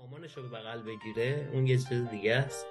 مامانش 0.00 0.36
رو 0.36 0.42
به 0.42 0.48
بغل 0.48 0.82
بگیره 0.82 1.48
اون 1.52 1.66
یه 1.66 1.78
چیز 1.78 2.08
دیگه 2.10 2.34
است. 2.34 2.66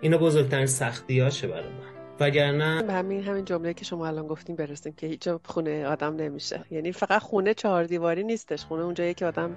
اینا 0.00 0.18
بزرگترین 0.18 0.66
سختی 0.66 1.20
هاشه 1.20 1.48
برای 1.48 1.68
من. 1.68 2.02
وگرنه 2.20 2.82
به 2.82 2.92
همین 2.92 3.22
همین 3.22 3.44
جمله 3.44 3.74
که 3.74 3.84
شما 3.84 4.06
الان 4.06 4.26
گفتیم 4.26 4.56
برسیم 4.56 4.92
که 4.92 5.06
هیچ 5.06 5.28
خونه 5.44 5.86
آدم 5.86 6.16
نمیشه. 6.16 6.64
یعنی 6.70 6.92
فقط 6.92 7.22
خونه 7.22 7.54
چهار 7.54 7.84
دیواری 7.84 8.24
نیستش. 8.24 8.64
خونه 8.64 8.82
اونجایی 8.82 9.14
که 9.14 9.26
آدم 9.26 9.56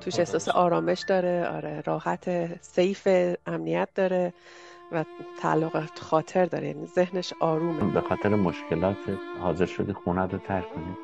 توش 0.00 0.18
احساس 0.18 0.48
آرامش 0.48 1.04
داره 1.08 1.46
آره 1.46 1.80
راحت 1.80 2.56
سیف 2.62 3.08
امنیت 3.46 3.88
داره 3.94 4.32
و 4.92 5.04
تعلق 5.42 5.98
خاطر 6.00 6.44
داره. 6.44 6.66
یعنی 6.66 6.86
ذهنش 6.86 7.32
آرومه. 7.40 7.92
به 7.94 8.00
خاطر 8.00 8.28
مشکلات 8.28 8.96
حاضر 9.40 9.66
شدی 9.66 9.92
خونه 9.92 10.22
رو 10.22 10.38
ترک 10.38 10.74
کنی؟ 10.74 10.96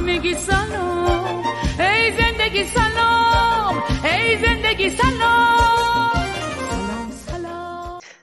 همگی 0.00 0.34
سلام 0.34 1.44
ای 1.78 2.12
زندگی 2.12 2.64
سلام 2.64 3.82
ای 4.04 4.38
زندگی 4.38 4.90
سلام 4.90 6.10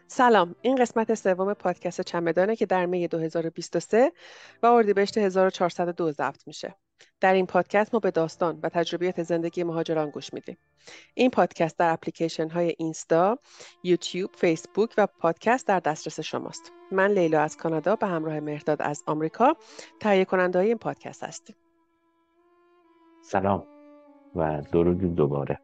سلام. 0.07 0.55
این 0.61 0.75
قسمت 0.75 1.13
سوم 1.13 1.53
پادکست 1.53 2.01
چمدانه 2.01 2.55
که 2.55 2.65
در 2.65 2.85
می 2.85 3.07
2023 3.07 4.11
و 4.63 4.65
اردیبهشت 4.65 5.17
1402 5.17 6.11
ضبط 6.11 6.47
میشه. 6.47 6.75
در 7.21 7.33
این 7.33 7.45
پادکست 7.45 7.93
ما 7.93 7.99
به 7.99 8.11
داستان 8.11 8.59
و 8.63 8.69
تجربیات 8.69 9.23
زندگی 9.23 9.63
مهاجران 9.63 10.09
گوش 10.09 10.33
میدیم. 10.33 10.57
این 11.13 11.29
پادکست 11.29 11.77
در 11.77 11.93
اپلیکیشن 11.93 12.49
های 12.49 12.75
اینستا، 12.77 13.39
یوتیوب، 13.83 14.31
فیسبوک 14.35 14.93
و 14.97 15.07
پادکست 15.07 15.67
در 15.67 15.79
دسترس 15.79 16.19
شماست. 16.19 16.71
من 16.91 17.11
لیلا 17.11 17.41
از 17.41 17.57
کانادا 17.57 17.95
به 17.95 18.07
همراه 18.07 18.39
مهرداد 18.39 18.81
از 18.81 19.03
آمریکا 19.05 19.55
تهیه 19.99 20.25
کننده 20.25 20.59
های 20.59 20.67
این 20.67 20.77
پادکست 20.77 21.23
هستیم. 21.23 21.55
سلام 23.29 23.67
و 24.35 24.61
درود 24.71 25.15
دوباره. 25.15 25.61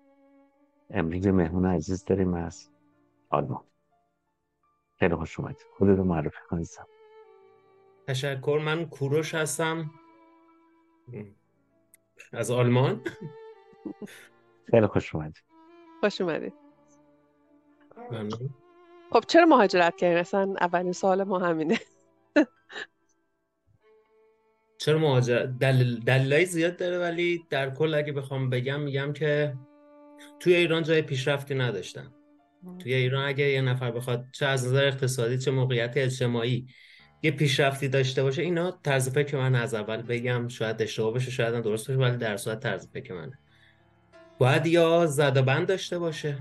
امروز 0.90 1.28
مهمون 1.28 1.66
عزیز 1.66 2.06
داریم 2.06 2.34
از 2.34 2.70
آلمان. 3.30 3.64
خیلی 5.00 5.16
خوش 5.16 5.40
اومدید. 5.40 5.66
خودت 5.78 5.98
رو 5.98 6.04
معرفی 6.04 6.38
کنید 6.50 6.68
تشکر. 8.08 8.62
من 8.66 8.86
کوروش 8.86 9.36
هستم. 9.36 9.92
از 12.34 12.52
آلمان. 12.52 13.02
خیلی 14.72 14.88
خوش 14.88 15.16
اومدید 15.16 15.44
خوش 16.00 16.22
اومدید 16.22 16.54
ممنون. 18.12 18.50
خب 19.12 19.24
چرا 19.28 19.46
مهاجرت 19.46 19.96
کردین؟ 19.96 20.18
اصلا 20.18 20.56
اولین 20.62 20.92
سوال 20.92 21.24
ما 21.24 21.40
همینه. 21.40 21.80
چرا 24.86 25.00
مهاجرت 25.00 25.58
دل... 25.60 26.00
دلایل 26.00 26.46
زیاد 26.46 26.78
داره 26.78 27.00
ولی 27.00 27.46
در 27.50 27.70
کل 27.70 27.94
اگه 27.94 28.14
بخوام 28.14 28.50
بگم 28.50 28.82
میگم 28.82 29.14
که 29.14 29.54
توی 30.40 30.56
ایران 30.56 30.84
جای 30.84 31.02
پیشرفتی 31.02 31.56
نداشتم 31.56 32.14
توی 32.80 32.94
ایران 32.94 33.26
اگه 33.26 33.50
یه 33.50 33.62
نفر 33.62 33.92
بخواد 33.92 34.26
چه 34.32 34.46
از 34.46 34.68
نظر 34.68 34.86
اقتصادی 34.86 35.38
چه 35.38 35.52
موقعیت 35.52 35.94
اجتماعی 35.96 36.68
یه 37.24 37.32
پیشرفتی 37.32 37.88
داشته 37.88 38.24
باشه 38.24 38.42
اینا 38.42 38.72
طرز 38.72 39.10
فکر 39.10 39.38
من 39.38 39.56
از 39.56 39.74
اول 39.74 40.02
بگم 40.02 40.48
شاید 40.48 40.82
اشتباه 40.82 41.14
بشه 41.14 41.32
شاید 41.32 41.64
درست 41.64 41.88
باشه 41.88 42.00
ولی 42.00 42.18
در 42.18 42.38
صورت 42.38 42.60
طرز 42.60 42.88
فکر 42.94 43.14
منه. 43.14 43.40
باید 44.40 44.66
یا 44.66 45.06
زد 45.06 45.46
بند 45.46 45.68
داشته 45.68 46.00
باشه 46.00 46.38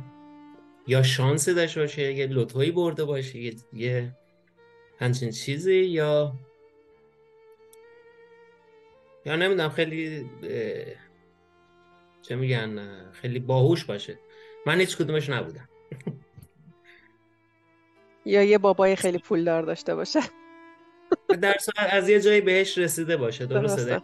یا 0.86 1.02
شانسی 1.02 1.54
داشته 1.54 1.80
باشه 1.80 2.12
یه 2.12 2.26
لوتویی 2.26 2.70
برده 2.70 3.04
باشه 3.04 3.52
یه 3.72 4.16
همچین 4.98 5.30
چیزی 5.30 5.84
یا 5.84 6.34
یا 9.26 9.36
نمی‌دونم 9.36 9.70
خیلی 9.70 10.30
چه 12.22 12.36
میگن 12.36 12.88
خیلی 13.12 13.38
باهوش 13.38 13.84
باشه. 13.84 14.18
من 14.66 14.80
هیچ 14.80 14.96
کدومش 14.96 15.30
نبودم. 15.30 15.68
یا 18.24 18.42
یه 18.42 18.58
بابای 18.58 18.96
خیلی 18.96 19.18
پولدار 19.18 19.62
داشته 19.62 19.94
باشه. 19.94 20.20
در 21.40 21.56
از 21.76 22.08
یه 22.08 22.20
جایی 22.20 22.40
بهش 22.40 22.78
رسیده 22.78 23.16
باشه. 23.16 23.46
درسته. 23.46 24.02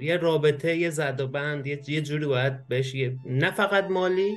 یه 0.00 0.16
رابطه 0.16 0.76
یه 0.76 0.90
زد 0.90 1.20
و 1.20 1.26
بند 1.26 1.66
یه, 1.66 2.00
جوری 2.00 2.26
باید 2.26 2.68
بهش 2.68 2.94
یه... 2.94 3.16
نه 3.26 3.50
فقط 3.50 3.84
مالی 3.84 4.36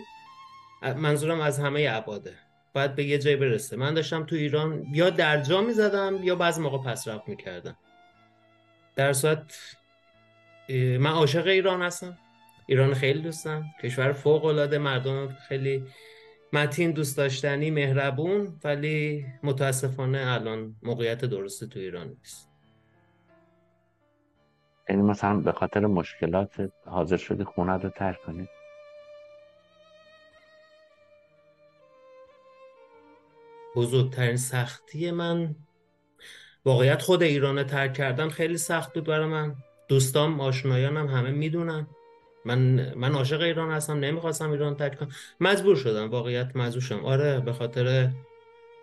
منظورم 0.95 1.41
از 1.41 1.59
همه 1.59 1.87
ابعاده. 1.91 2.33
باید 2.73 2.95
به 2.95 3.03
یه 3.03 3.17
جایی 3.17 3.35
برسه. 3.35 3.75
من 3.75 3.93
داشتم 3.93 4.23
تو 4.23 4.35
ایران 4.35 4.85
یا 4.93 5.09
در 5.09 5.41
جا 5.41 5.61
می‌زدم 5.61 6.19
یا 6.23 6.35
بعضی 6.35 6.61
موقع 6.61 6.91
پس 6.91 7.07
رفت 7.07 7.29
می‌کردم. 7.29 7.77
در 8.95 9.13
صورت 9.13 9.75
من 10.69 11.11
عاشق 11.11 11.47
ایران 11.47 11.81
هستم. 11.81 12.17
ایران 12.67 12.93
خیلی 12.93 13.21
دوستم 13.21 13.63
کشور 13.83 14.11
فوق 14.11 14.45
العاده 14.45 14.77
مردم 14.77 15.37
خیلی 15.47 15.83
متین 16.53 16.91
دوست 16.91 17.17
داشتنی 17.17 17.71
مهربون 17.71 18.59
ولی 18.63 19.25
متاسفانه 19.43 20.23
الان 20.27 20.75
موقعیت 20.83 21.25
درستی 21.25 21.67
تو 21.67 21.79
ایران 21.79 22.07
نیست. 22.07 22.49
یعنی 24.89 25.01
مثلا 25.01 25.37
به 25.37 25.51
خاطر 25.51 25.79
مشکلات 25.79 26.71
حاضر 26.85 27.17
شدی 27.17 27.43
خونه 27.43 27.73
رو 27.73 27.89
ترک 27.89 28.21
کنی؟ 28.25 28.47
بزرگترین 33.75 34.37
سختی 34.37 35.11
من 35.11 35.55
واقعیت 36.65 37.01
خود 37.01 37.23
ایران 37.23 37.63
ترک 37.63 37.93
کردن 37.93 38.29
خیلی 38.29 38.57
سخت 38.57 38.93
بود 38.93 39.03
برای 39.03 39.27
من. 39.27 39.55
دوستام 39.87 40.41
آشنایانم 40.41 41.07
همه 41.07 41.31
می‌دونن. 41.31 41.87
من 42.45 42.93
من 42.95 43.11
عاشق 43.11 43.41
ایران 43.41 43.71
هستم 43.71 43.99
نمی‌خواستم 43.99 44.51
ایران 44.51 44.75
ترک 44.75 44.99
کنم. 44.99 45.09
مجبور 45.39 45.75
شدم 45.75 46.09
واقعیت 46.09 46.55
مجبور 46.55 46.81
شدم. 46.81 47.05
آره 47.05 47.39
به 47.39 47.53
خاطر 47.53 48.09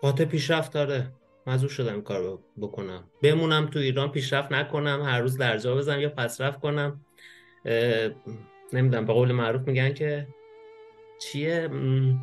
خاطر 0.01 0.25
پیشرفت 0.25 0.73
داره 0.73 1.11
مجبور 1.47 1.69
شدم 1.69 2.01
کار 2.01 2.39
بکنم. 2.61 3.03
بمونم 3.21 3.67
تو 3.67 3.79
ایران 3.79 4.11
پیشرفت 4.11 4.51
نکنم 4.51 5.01
هر 5.05 5.19
روز 5.19 5.37
درجا 5.37 5.75
بزنم 5.75 6.01
یا 6.01 6.09
پسرفت 6.09 6.59
کنم. 6.59 7.05
نمی‌دونم 8.73 9.05
به 9.05 9.13
قول 9.13 9.31
معروف 9.31 9.67
میگن 9.67 9.93
که 9.93 10.27
چیه؟ 11.19 11.67
م، 11.67 12.19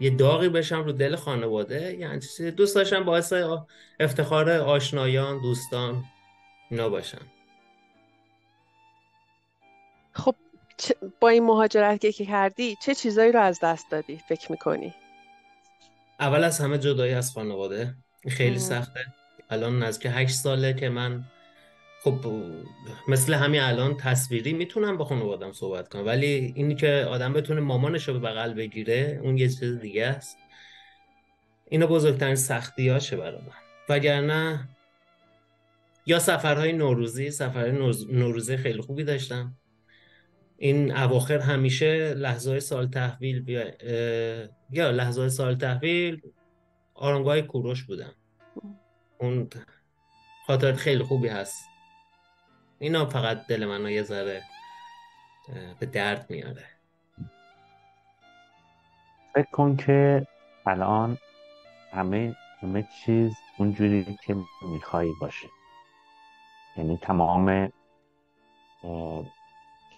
یه 0.00 0.10
داغی 0.10 0.48
بشم 0.48 0.84
رو 0.84 0.92
دل 0.92 1.16
خانواده. 1.16 1.96
یعنی 1.98 2.50
دوست 2.56 2.74
داشتم 2.74 3.04
باعث 3.04 3.32
افتخار 4.00 4.50
آشنایان 4.50 5.42
دوستان. 5.42 6.04
اینا 6.70 6.88
باشم 6.88 7.26
خب 10.12 10.34
با 11.20 11.28
این 11.28 11.44
مهاجرت 11.44 12.00
که 12.00 12.26
کردی 12.26 12.76
چه 12.82 12.94
چیزایی 12.94 13.32
رو 13.32 13.40
از 13.40 13.60
دست 13.62 13.90
دادی؟ 13.90 14.20
فکر 14.28 14.52
می‌کنی؟ 14.52 14.94
اول 16.20 16.44
از 16.44 16.60
همه 16.60 16.78
جدایی 16.78 17.12
از 17.12 17.32
خانواده. 17.32 17.94
خیلی 18.28 18.50
مم. 18.50 18.58
سخته. 18.58 19.00
الان 19.50 19.82
نزدیک 19.82 20.12
هشت 20.14 20.34
ساله 20.34 20.74
که 20.74 20.88
من 20.88 21.24
خب 22.02 22.14
مثل 23.08 23.34
همین 23.34 23.60
الان 23.60 23.96
تصویری 23.96 24.52
می‌تونم 24.52 24.96
با 24.96 25.04
خانوادم 25.04 25.52
صحبت 25.52 25.88
کنم. 25.88 26.06
ولی 26.06 26.52
اینی 26.56 26.74
که 26.74 27.06
آدم 27.10 27.32
بتونه 27.32 27.60
مامانش 27.60 28.08
رو 28.08 28.14
به 28.14 28.20
بغل 28.20 28.54
بگیره 28.54 29.20
اون 29.22 29.38
یه 29.38 29.48
چیز 29.48 29.80
دیگه 29.80 30.06
است. 30.06 30.38
اینا 31.68 31.86
بزرگترین 31.86 32.36
سختی 32.36 32.88
هاشه 32.88 33.16
برای 33.16 33.40
من. 33.40 33.52
وگرنه 33.88 34.68
یا 36.06 36.18
سفرهای 36.18 36.72
نوروزی 36.72 37.30
سفرهای 37.30 37.72
نوز- 37.72 38.10
نوروزی 38.10 38.56
خیلی 38.56 38.80
خوبی 38.80 39.04
داشتم. 39.04 39.56
این 40.56 40.96
اواخر 40.96 41.38
همیشه 41.38 42.14
لحظه 42.14 42.60
سال 42.60 42.86
تحویل 42.86 43.42
بیا 43.42 43.64
یا 44.70 44.90
لحظه 44.90 45.28
سال 45.28 45.54
تحویل 45.54 46.22
آرامگاه 46.94 47.40
کوروش 47.40 47.84
بودم. 47.84 48.14
اون 49.18 49.48
خاطرات 50.46 50.76
خیلی 50.76 51.02
خوبی 51.02 51.28
هست. 51.28 51.64
اینا 52.78 53.06
فقط 53.06 53.46
دل 53.46 53.64
منو 53.64 53.90
یه 53.90 54.02
ذره 54.02 54.42
به 55.80 55.86
درد 55.86 56.26
میاره. 56.30 56.64
فکر 59.34 59.50
کن 59.52 59.76
که 59.76 60.26
الان 60.66 61.18
همه 61.92 62.36
همه 62.62 62.88
چیز 63.04 63.32
اونجوری 63.58 64.18
که 64.26 64.36
میخوایی 64.62 65.12
باشه. 65.20 65.48
یعنی 66.78 66.96
تمام 66.96 67.72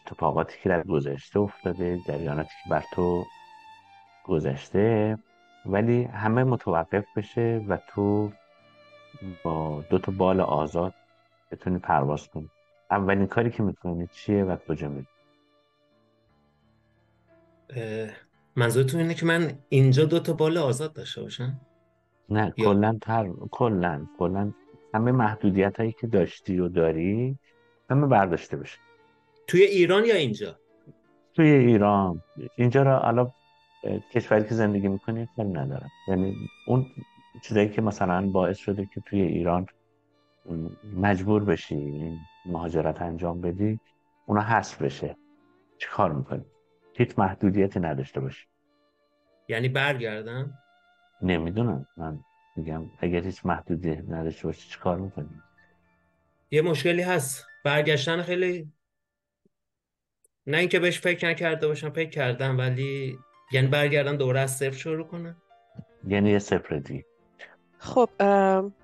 اتفاقاتی 0.06 0.56
که 0.62 0.68
در 0.68 0.82
گذشته 0.82 1.40
افتاده 1.40 1.98
جریاناتی 2.06 2.50
که 2.64 2.70
بر 2.70 2.84
تو 2.92 3.24
گذشته 4.24 5.18
ولی 5.66 6.04
همه 6.04 6.44
متوقف 6.44 7.04
بشه 7.16 7.64
و 7.68 7.78
تو 7.88 8.32
با 9.44 9.84
دو 9.90 9.98
تا 9.98 10.12
بال 10.12 10.40
آزاد 10.40 10.94
بتونی 11.50 11.78
پرواز 11.78 12.28
کنی. 12.28 12.50
اولین 12.90 13.26
کاری 13.26 13.50
که 13.50 13.62
می‌کنی 13.62 14.08
چیه 14.12 14.44
و 14.44 14.56
کجا 14.68 14.88
میری؟ 14.88 15.06
منظورتون 18.56 19.00
اینه 19.00 19.14
که 19.14 19.26
من 19.26 19.52
اینجا 19.68 20.04
دو 20.04 20.20
تا 20.20 20.32
بال 20.32 20.58
آزاد 20.58 20.92
داشته 20.92 21.22
باشم؟ 21.22 21.60
نه 22.28 22.50
کلا 22.50 22.98
تر 23.02 23.30
کلا 23.50 24.06
کلا 24.18 24.52
همه 24.94 25.12
محدودیت 25.12 25.80
هایی 25.80 25.92
که 25.92 26.06
داشتی 26.06 26.58
و 26.58 26.68
داری 26.68 27.38
همه 27.90 28.06
برداشته 28.06 28.56
بشه. 28.56 28.78
توی 29.46 29.62
ایران 29.62 30.04
یا 30.04 30.14
اینجا؟ 30.14 30.58
توی 31.34 31.50
ایران. 31.50 32.22
اینجا 32.56 32.82
را 32.82 32.98
حالا 32.98 33.32
اه، 33.84 33.98
کشوری 33.98 34.44
که 34.44 34.54
زندگی 34.54 34.88
می‌کنی 34.88 35.28
کاری 35.36 35.48
ندارم. 35.48 35.90
یعنی 36.08 36.36
اون 36.66 36.86
چیزایی 37.42 37.68
که 37.68 37.82
مثلا 37.82 38.30
باعث 38.30 38.58
شده 38.58 38.88
که 38.94 39.00
توی 39.00 39.20
ایران 39.20 39.66
مجبور 40.96 41.44
بشی 41.44 41.74
این 41.74 42.18
مهاجرت 42.46 43.02
انجام 43.02 43.40
بدی 43.40 43.80
اونا 44.26 44.40
حذف 44.40 44.82
بشه. 44.82 45.16
چی 45.78 45.88
کار 45.88 46.12
می‌کنی؟ 46.12 46.44
هیچ 46.94 47.18
محدودیتی 47.18 47.80
نداشته 47.80 48.20
باشی. 48.20 48.46
یعنی 49.48 49.68
برگردم؟ 49.68 50.54
نمی‌دونم. 51.22 51.86
من 51.96 52.18
میگم 52.58 52.90
اگر 52.98 53.20
هیچ 53.22 53.46
محدودیتی 53.46 54.02
نداشته 54.02 54.46
باشی 54.46 54.70
چی 54.70 54.78
کار 54.78 54.96
می‌کنی؟ 54.96 55.42
یه 56.50 56.62
مشکلی 56.62 57.02
هست. 57.02 57.46
برگشتن 57.64 58.22
خیلی 58.22 58.72
نه 60.46 60.58
اینکه 60.58 60.78
بهش 60.78 61.00
فکر 61.00 61.28
نکرده 61.28 61.68
باشم 61.68 61.90
فکر 61.90 62.10
کردم 62.10 62.58
ولی 62.58 63.18
یعنی 63.52 63.66
برگردم 63.66 64.16
دوره 64.16 64.40
از 64.40 64.56
صفر 64.56 64.76
شروع 64.76 65.06
کنم؟ 65.06 65.36
یعنی 66.06 66.30
یه 66.30 66.38
صفر 66.38 66.76
دیگه 66.76 67.04
خب 67.78 68.10
ام، 68.20 68.74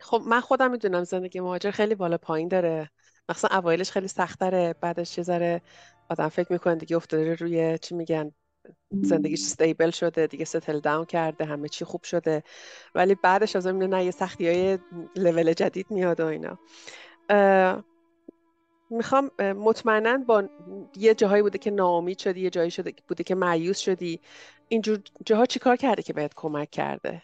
خب 0.00 0.22
من 0.26 0.40
خودم 0.40 0.70
می‌دونم 0.70 1.04
زندگی 1.04 1.40
مهاجر 1.40 1.70
خیلی 1.70 1.94
بالا 1.94 2.18
پایین 2.18 2.48
داره. 2.48 2.90
مثلا 3.28 3.58
اوایلش 3.58 3.90
خیلی 3.90 4.08
سختره 4.08 4.74
بعدش 4.80 5.18
یه 5.18 5.24
ذره 5.24 5.62
آدم 6.08 6.28
فکر 6.28 6.52
می‌کنه 6.52 6.74
دیگه 6.74 6.96
افتاده 6.96 7.34
روی 7.34 7.78
چی 7.78 7.94
میگن؟ 7.94 8.32
زندگیش 9.02 9.40
استیبل 9.40 9.90
شده 9.90 10.26
دیگه 10.26 10.44
ستل 10.44 10.80
داون 10.80 11.04
کرده 11.04 11.44
همه 11.44 11.68
چی 11.68 11.84
خوب 11.84 12.02
شده. 12.02 12.42
ولی 12.94 13.14
بعدش 13.14 13.56
از 13.56 13.66
می‌بینه 13.66 13.96
نه 13.96 14.04
یه 14.04 14.10
سختی 14.10 14.48
های 14.48 14.78
لول 15.16 15.52
جدید 15.52 15.86
میاد 15.90 16.20
و 16.20 16.26
اینا. 16.26 16.58
می‌خوام 18.90 19.30
مطمئنا 19.38 20.18
با 20.18 20.48
یه 20.96 21.14
جاهایی 21.14 21.42
بوده 21.42 21.58
که 21.58 21.70
ناامید 21.70 22.18
شدی 22.18 22.40
یه 22.40 22.50
جایی 22.50 22.70
شده 22.70 22.94
بوده 23.08 23.24
که 23.24 23.34
مایوس 23.34 23.78
شدی. 23.78 24.20
اینجور 24.68 24.98
جاها 25.26 25.46
چیکار 25.46 25.76
کرده 25.76 26.02
که 26.02 26.12
بهت 26.12 26.34
کمک 26.36 26.70
کرده؟ 26.70 27.22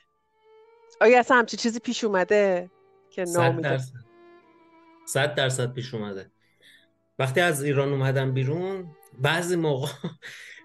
آیا 1.01 1.19
اصلا 1.19 1.37
همچی 1.37 1.57
چیزی 1.57 1.79
پیش 1.79 2.05
اومده 2.05 2.71
که 3.11 3.25
ناامید 3.35 3.65
درصد. 3.65 3.95
صد 5.07 5.35
درصد 5.35 5.73
پیش 5.73 5.95
اومده. 5.95 6.31
وقتی 7.19 7.41
از 7.41 7.65
ایران 7.65 7.89
اومدم 7.93 8.35
بیرون 8.35 8.97
بعضی 9.19 9.57
موقع 9.57 9.89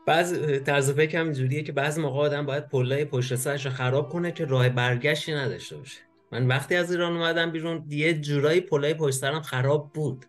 بعضی 0.05 0.59
طرز 0.59 0.91
فکر 0.91 1.19
هم 1.19 1.25
اینجوریه 1.25 1.63
که 1.63 1.71
بعضی 1.71 2.01
موقع 2.01 2.19
آدم 2.19 2.45
باید 2.45 2.69
پلای 2.69 3.05
پشت 3.05 3.35
سرش 3.35 3.65
رو 3.65 3.71
خراب 3.71 4.09
کنه 4.09 4.31
که 4.31 4.45
راه 4.45 4.69
برگشتی 4.69 5.33
نداشته 5.33 5.77
باشه. 5.77 5.99
من 6.31 6.47
وقتی 6.47 6.75
از 6.75 6.91
ایران 6.91 7.13
اومدم 7.13 7.51
بیرون 7.51 7.85
یه 7.89 8.13
جورایی 8.13 8.61
پلای 8.61 8.93
پشت 8.93 9.15
سرم 9.15 9.41
خراب 9.41 9.93
بود. 9.93 10.25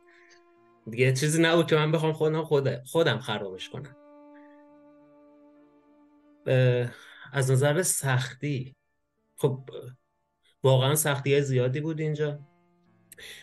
دیگه 0.90 1.12
چیزی 1.12 1.42
نبود 1.42 1.66
که 1.66 1.76
من 1.76 1.92
بخوام 1.92 2.12
خودم 2.12 2.42
خود 2.42 2.84
خودم 2.84 3.18
خرابش 3.18 3.68
کنم. 3.68 3.96
از 7.32 7.50
نظر 7.50 7.82
سختی. 7.82 8.76
خب 9.36 9.70
واقعا 10.62 10.94
سختی 10.94 11.32
های 11.32 11.42
زیادی 11.42 11.80
بود 11.80 12.00
اینجا. 12.00 12.40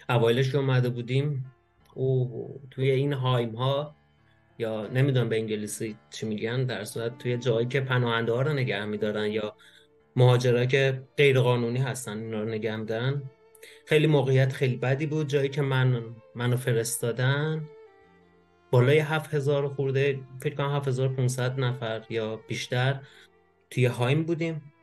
اوایلش 0.10 0.52
که 0.52 0.58
اومده 0.58 0.90
بودیم 0.90 1.54
او 1.94 2.62
توی 2.72 2.92
این 2.92 3.14
هایم 3.14 3.56
ها 3.56 3.96
یا 4.58 4.88
نمی‌دونم 4.88 5.30
به 5.30 5.36
انگلیسی 5.36 5.98
چی 6.10 6.26
میگن 6.26 6.64
در 6.64 6.84
صورت 6.84 7.18
توی 7.18 7.38
جایی 7.38 7.68
که 7.68 7.82
پناهنده 7.82 8.32
ها 8.32 8.42
رو 8.42 8.54
نگه 8.54 8.86
میدارن 8.86 9.32
یا 9.32 9.56
مهاجرا 10.16 10.66
که 10.66 11.04
غیر 11.18 11.40
قانونی 11.40 11.80
هستن 11.80 12.18
اینا 12.18 12.42
رو 12.42 12.50
نگه 12.50 12.76
میدارن. 12.76 13.24
خیلی 13.86 14.08
موقعیت 14.08 14.54
خیلی 14.54 14.76
بدی 14.76 15.06
بود. 15.06 15.28
جایی 15.28 15.50
که 15.50 15.62
من 15.62 16.04
منو 16.36 16.58
فرستادن 16.58 17.70
بالای 18.72 19.00
7000 19.00 19.68
خورده 19.68 20.20
فکر 20.42 20.56
کنم 20.56 20.76
7500 20.76 21.60
نفر 21.60 22.02
یا 22.10 22.36
بیشتر 22.48 23.00
توی 23.70 23.86
هایم 23.86 24.24
بودیم. 24.24 24.74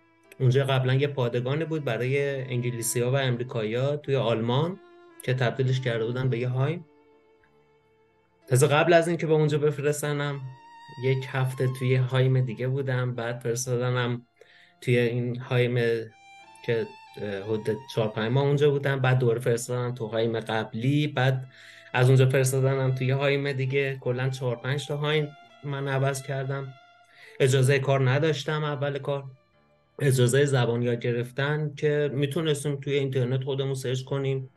اونجا 0.41 0.65
قبلا 0.65 0.95
یه 0.95 1.07
پادگانی 1.07 1.65
بود 1.65 1.85
برای 1.85 2.43
انگلیسی 2.43 3.01
ها 3.01 3.11
و 3.11 3.17
امریکایی 3.17 3.75
ها 3.75 3.97
توی 3.97 4.17
آلمان 4.17 4.81
که 5.23 5.35
تبدیلش 5.35 5.81
کرده 5.81 6.05
بودن 6.05 6.29
به 6.29 6.39
یه 6.39 6.49
هایم. 6.49 6.85
تازه 8.51 8.67
قبل 8.67 8.93
از 8.93 9.09
اینکه 9.09 9.27
به 9.27 9.33
اونجا 9.33 9.59
بفرستنم 9.59 10.41
یک 11.05 11.27
هفته 11.29 11.69
توی 11.79 11.95
هایم 11.95 12.41
دیگه 12.41 12.69
بودم 12.69 13.15
بعد 13.15 13.39
فرستادنم 13.39 14.27
توی 14.81 14.99
این 14.99 15.37
هایم 15.37 15.75
که 16.67 16.87
حدود 17.45 17.77
چهار 17.95 18.09
پنج 18.09 18.33
ماه 18.33 18.45
اونجا 18.45 18.71
بودم 18.71 19.01
بعد 19.01 19.19
دوباره 19.19 19.41
فرستادنم 19.41 19.95
تو 19.95 20.07
هایم 20.07 20.41
قبلی 20.41 21.07
بعد 21.07 21.47
از 21.93 22.07
اونجا 22.07 22.27
فرستادنم 22.27 22.95
توی 22.95 23.11
هایم 23.11 23.53
دیگه. 23.53 23.99
کلا 24.01 24.29
چهار 24.29 24.57
پنج 24.57 24.87
تا 24.87 24.97
هایم 24.97 25.29
من 25.65 25.89
عوض 25.89 26.23
کردم. 26.23 26.75
اجازه 27.41 27.79
کار 27.79 28.11
نداشتم 28.11 28.65
اول 28.65 28.99
کار. 28.99 29.25
اجازه 29.99 30.45
زبان 30.45 30.83
یاد 30.83 31.01
گرفتن 31.01 31.75
که 31.77 32.11
می‌تونستیم 32.13 32.77
توی 32.77 32.95
اینترنت 32.95 33.45
خودمون 33.45 33.75
سرچ 33.75 34.03
کنیم. 34.03 34.51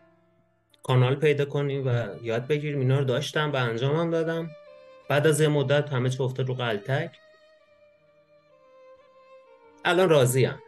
کانال 0.83 1.15
پیدا 1.15 1.45
کنیم 1.45 1.87
و 1.87 2.05
یاد 2.21 2.47
بگیریم. 2.47 2.79
اینا 2.79 2.99
رو 2.99 3.05
داشتم 3.05 3.51
و 3.51 3.55
انجامم 3.55 4.11
دادم. 4.11 4.49
بعد 5.09 5.27
از 5.27 5.41
یه 5.41 5.47
مدت 5.47 5.89
همه 5.89 6.09
چی 6.09 6.23
افتاد 6.23 6.47
رو 6.47 6.53
قلتک. 6.53 7.11
الان 9.85 10.09
راضیم. 10.09 10.59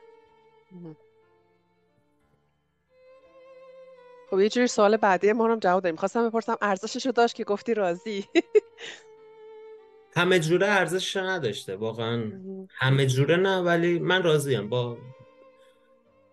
خب 4.30 4.40
یه 4.40 4.50
جوری 4.50 4.68
سوال 4.68 4.98
بعدی 4.98 5.34
ما 5.34 5.52
هم 5.52 5.60
جواب 5.60 5.84
دادیم 5.84 5.96
خواستم 5.96 6.30
بپرسم 6.30 6.58
ارزشش 6.62 7.06
رو 7.06 7.12
داشت 7.12 7.36
که 7.36 7.44
گفتی 7.44 7.74
راضی. 7.74 8.26
همه 10.18 10.40
جوره 10.40 10.68
ارزشش 10.68 11.18
نداشته 11.18 11.76
واقعا. 11.76 12.31
همه 12.81 13.06
جوره 13.06 13.36
نه 13.36 13.62
ولی 13.62 14.00
من 14.00 14.24
راضیم. 14.24 14.69
با 14.69 14.98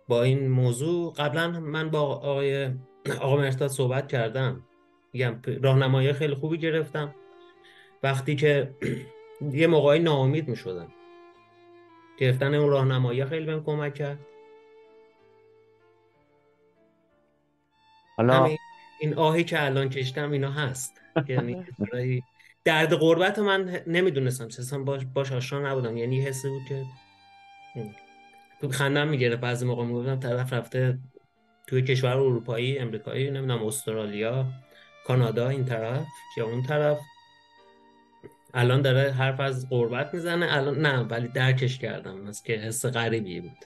با 0.08 0.22
این 0.22 0.48
موضوع 0.48 1.12
قبلا 1.12 1.50
من 1.50 1.90
با 1.90 2.00
آقای 2.00 2.70
آقا 3.20 3.36
مرتاد 3.36 3.70
صحبت 3.70 4.08
کردم. 4.08 4.62
میگم 5.12 5.40
راهنمایی 5.62 6.12
خیلی 6.12 6.34
خوبی 6.34 6.58
گرفتم. 6.58 7.14
وقتی 8.02 8.36
که 8.36 8.74
یه 9.52 9.66
موقعی 9.66 9.98
ناامید 9.98 10.48
می 10.48 10.56
شدم 10.56 10.92
گرفتن 12.18 12.54
اون 12.54 12.68
راهنمایی 12.70 13.24
خیلی 13.24 13.46
بهم 13.46 13.64
کمک 13.64 13.94
کرد. 13.94 14.18
حالا 18.16 18.50
این 19.00 19.14
آهی 19.14 19.44
که 19.44 19.64
الان 19.64 19.88
کشتم 19.88 20.30
اینا 20.30 20.50
هست. 20.50 21.00
یعنی 21.28 21.64
درد 22.64 22.94
غربت 22.94 23.38
رو 23.38 23.44
من 23.44 23.80
نمی‌دونستم. 23.86 24.44
اصلا 24.44 24.82
باش 24.82 25.04
باش 25.14 25.32
آشنا 25.32 25.70
نبودم. 25.70 25.96
یعنی 25.96 26.20
حسی 26.20 26.48
بود 26.48 26.62
که 26.68 26.84
خندم 28.70 29.08
می‌گیره 29.08 29.36
بعضی 29.36 29.66
موقع 29.66 29.84
می‌گفتم 29.84 30.16
طرف 30.16 30.52
رفته 30.52 30.98
توی 31.66 31.82
کشور 31.82 32.10
اروپایی 32.10 32.78
امریکایی 32.78 33.30
نمی‌دونم 33.30 33.66
استرالیا 33.66 34.46
کانادا 35.06 35.48
این 35.48 35.64
طرف 35.64 36.06
یا 36.36 36.46
اون 36.46 36.62
طرف. 36.62 36.98
الان 38.54 38.82
داره 38.82 39.12
حرف 39.12 39.40
از 39.40 39.68
غربت 39.70 40.14
می‌زنه. 40.14 40.46
الان 40.50 40.78
نه 40.78 40.98
ولی 40.98 41.28
درکش 41.28 41.78
کردم. 41.78 42.26
از 42.26 42.42
که 42.42 42.52
حس 42.52 42.86
غریبی 42.86 43.40
بود. 43.40 43.64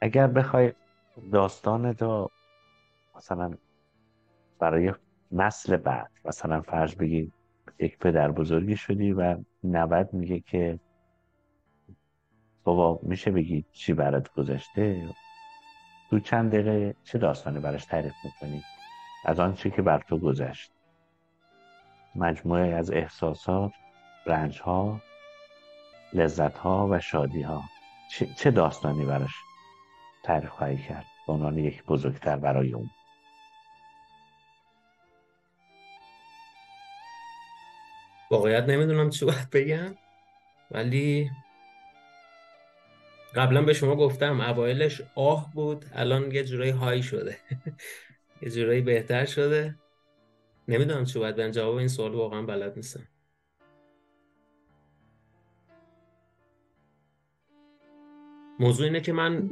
اگر 0.00 0.26
بخوای 0.26 0.72
داستان 1.32 1.92
تو 1.92 2.30
مثلا 3.16 3.54
برای 4.58 4.92
نسل 5.32 5.76
بعد 5.76 6.10
مثلا 6.24 6.60
فرض 6.60 6.94
بگی 6.94 7.32
یک 7.78 7.98
پدر 7.98 8.30
بزرگی 8.30 8.76
شدی 8.76 9.12
و 9.12 9.36
نوت 9.64 10.08
میگه 10.14 10.40
که 10.40 10.78
بابا 12.64 13.00
میشه 13.02 13.30
بگی 13.30 13.64
چی 13.72 13.92
برات 13.92 14.32
گذشته 14.32 15.08
تو 16.10 16.20
چند 16.20 16.52
دقیقه 16.52 16.94
چه 17.04 17.18
داستانی 17.18 17.60
براش 17.60 17.84
تعریف 17.84 18.14
می‌کنی؟ 18.24 18.62
از 19.24 19.40
آنچه 19.40 19.70
که 19.70 19.82
بر 19.82 19.98
تو 20.08 20.18
گذشت. 20.18 20.70
مجموعه 22.16 22.74
از 22.74 22.90
احساسات 22.90 23.72
لذت 26.12 26.58
ها 26.58 26.88
و 26.90 27.00
شادی 27.00 27.42
ها 27.42 27.62
چه, 28.10 28.26
چه 28.26 28.50
داستانی 28.50 29.04
براش 29.04 29.34
تعریف 30.24 30.50
خواهی 30.50 30.76
کرد؟ 30.76 31.04
به 31.26 31.32
عنوان 31.32 31.58
یک 31.58 31.84
بزرگتر 31.84 32.36
برای 32.36 32.72
اون. 32.72 32.90
واقعیت 38.30 38.64
نمی‌دونم 38.64 39.10
چی 39.10 39.24
باید 39.24 39.50
بگم 39.52 39.94
ولی 40.70 41.30
قبلا 43.34 43.62
به 43.62 43.72
شما 43.72 43.96
گفتم 43.96 44.40
اوایلش 44.40 45.02
آه 45.14 45.50
بود 45.54 45.84
الان 45.92 46.32
یه 46.32 46.44
جورایی 46.44 46.70
های 46.70 47.02
شده. 47.02 47.36
یه 48.42 48.50
جورایی 48.50 48.80
بهتر 48.80 49.24
شده. 49.24 49.78
نمی‌دونم 50.68 51.04
چی 51.04 51.18
باید 51.18 51.36
بگم 51.36 51.50
جواب 51.50 51.74
این 51.74 51.88
سوال 51.88 52.14
واقعا 52.14 52.42
بلد 52.42 52.76
نیستم. 52.76 53.08
موضوع 58.60 58.86
اینه 58.86 59.00
که 59.00 59.12
من 59.12 59.50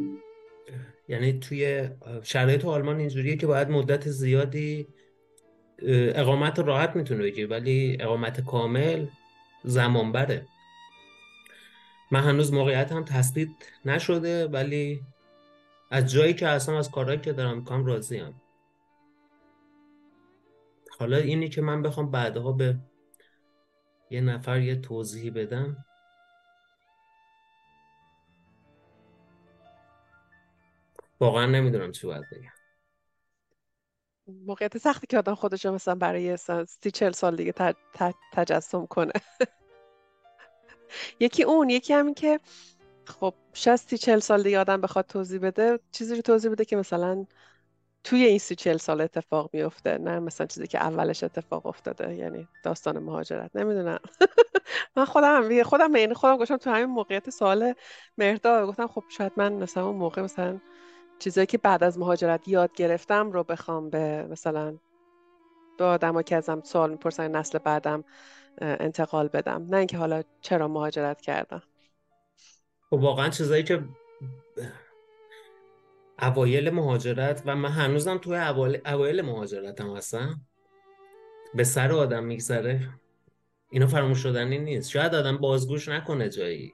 یعنی 1.08 1.32
توی 1.32 1.88
شرایط 2.22 2.64
آلمان 2.64 2.98
اینجوریه 2.98 3.36
که 3.36 3.46
باید 3.46 3.70
مدت 3.70 4.08
زیادی 4.08 4.88
اقامت 6.14 6.58
راحت 6.58 6.96
می‌تونه 6.96 7.22
بگیری 7.22 7.46
ولی 7.46 7.96
اقامت 8.00 8.44
کامل 8.44 9.06
زمان 9.64 10.12
بره 10.12 10.46
من 12.12 12.20
هنوز 12.20 12.52
موقعیت 12.52 12.92
هم 12.92 13.04
تثبیت 13.04 13.48
نشده 13.84 14.48
ولی 14.48 15.02
از 15.90 16.12
جایی 16.12 16.34
که 16.34 16.48
اصلا 16.48 16.78
از 16.78 16.90
کارهایی 16.90 17.20
که 17.20 17.32
دارم 17.32 17.56
می‌کنم 17.58 17.86
راضیم. 17.86 18.42
حالا 20.98 21.16
اینی 21.16 21.48
که 21.48 21.62
من 21.62 21.82
بخوام 21.82 22.10
بعدها 22.10 22.52
به 22.52 22.78
یه 24.10 24.20
نفر 24.20 24.60
یه 24.60 24.76
توضیحی 24.76 25.30
بدم. 25.30 25.84
واقعا 31.20 31.46
نمی‌دونم 31.46 31.92
چی 31.92 32.06
باید 32.06 32.24
بگم. 32.32 32.52
موقعیت 34.26 34.78
سختی 34.78 35.06
که 35.06 35.18
آدم 35.18 35.34
خودش 35.34 35.66
مثلا 35.66 35.94
برای 35.94 36.36
سی 36.66 36.90
چل 36.90 37.12
سال 37.12 37.36
دیگه 37.36 37.54
تجسم 38.32 38.86
کنه. 38.86 39.12
یکی 41.20 41.42
اون 41.42 41.70
یکی 41.70 41.94
همین 41.94 42.14
که 42.14 42.40
خب 43.06 43.34
شاید 43.52 43.76
سی 43.76 43.98
چل 43.98 44.18
سال 44.18 44.42
دیگه 44.42 44.58
آدم 44.58 44.80
بخواد 44.80 45.06
توضیح 45.06 45.40
بده 45.40 45.78
چیزی 45.92 46.14
رو 46.14 46.22
توضیح 46.22 46.50
بده 46.50 46.64
که 46.64 46.76
مثلا 46.76 47.26
توی 48.04 48.24
این 48.24 48.38
سی 48.38 48.54
چل 48.54 48.76
سال 48.76 49.00
اتفاق 49.00 49.50
میفته 49.52 49.98
نه 49.98 50.18
مثلا 50.18 50.46
چیزی 50.46 50.66
که 50.66 50.78
اولش 50.78 51.24
اتفاق 51.24 51.66
افتاده 51.66 52.14
یعنی 52.14 52.48
داستان 52.62 52.98
مهاجرت. 52.98 53.50
نمی‌دونم. 53.54 53.98
من 54.96 55.04
خودم 55.04 55.62
خودم 55.62 55.92
به 55.92 56.14
خودم 56.14 56.36
گفتم 56.36 56.56
تو 56.56 56.70
همین 56.70 56.84
موقعیت 56.84 57.30
سوال 57.30 57.74
مهرداد 58.18 58.68
گفتم 58.68 58.86
خب 58.86 59.04
شاید 59.08 59.32
من 59.36 59.52
مثلا 59.52 59.86
اون 59.86 59.96
موقع 59.96 60.22
مثلا 60.22 60.60
چیزایی 61.18 61.46
که 61.46 61.58
بعد 61.58 61.84
از 61.84 61.98
مهاجرت 61.98 62.48
یاد 62.48 62.72
گرفتم 62.72 63.32
رو 63.32 63.44
بخوام 63.44 63.90
به 63.90 64.26
مثلا 64.30 64.78
به 65.78 65.84
آدم 65.84 66.22
که 66.22 66.36
ازم 66.36 66.60
سوال 66.64 66.90
می‌پرسن 66.90 67.30
نسل 67.30 67.58
بعدم 67.58 68.04
انتقال 68.60 69.28
بدم. 69.28 69.66
نه 69.70 69.76
اینکه 69.76 69.96
حالا 69.96 70.22
چرا 70.40 70.68
مهاجرت 70.68 71.20
کردم. 71.20 71.62
خب 72.90 73.00
واقعا 73.02 73.28
چیزایی 73.28 73.62
که 73.62 73.84
اوایل 76.22 76.70
مهاجرت 76.70 77.42
و 77.46 77.56
من 77.56 77.70
هنوزم 77.70 78.18
توی 78.18 78.36
اوایل 78.86 79.22
مهاجرت 79.22 79.80
هم 79.80 79.96
هستم. 79.96 80.40
به 81.54 81.64
سر 81.64 81.92
آدم 81.92 82.24
میگذره. 82.24 82.88
اینا 83.70 83.86
فراموش 83.86 84.18
شدنی 84.18 84.58
نیست. 84.58 84.90
شاید 84.90 85.14
آدم 85.14 85.38
بازگوش 85.38 85.88
نکنه 85.88 86.28
جایی. 86.28 86.72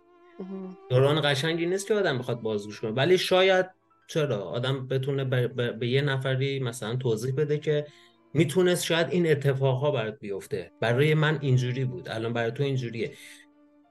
دوران 0.90 1.20
قشنگی 1.25 1.66
نیست 1.66 1.87
که 1.87 1.94
آدم 1.94 2.18
بخواد 2.18 2.40
بازگوش 2.40 2.80
کنه. 2.80 2.90
ولی 2.90 3.18
شاید 3.18 3.66
چرا؟ 4.08 4.44
آدم 4.44 4.88
بتونه 4.88 5.25
به, 5.25 5.88
یه 5.88 6.02
نفری 6.02 6.61
مثلا 6.61 6.97
توضیح 6.97 7.35
بده 7.35 7.58
که 7.58 7.87
می‌تونست 8.35 8.85
شاید 8.85 9.06
این 9.11 9.30
اتفاقها 9.30 9.90
برات 9.90 10.18
بیفته. 10.18 10.73
برای 10.80 11.14
من 11.14 11.38
اینجوری 11.40 11.85
بود. 11.85 12.08
الان 12.08 12.32
برای 12.32 12.50
تو 12.50 12.62
اینجوریه. 12.62 13.12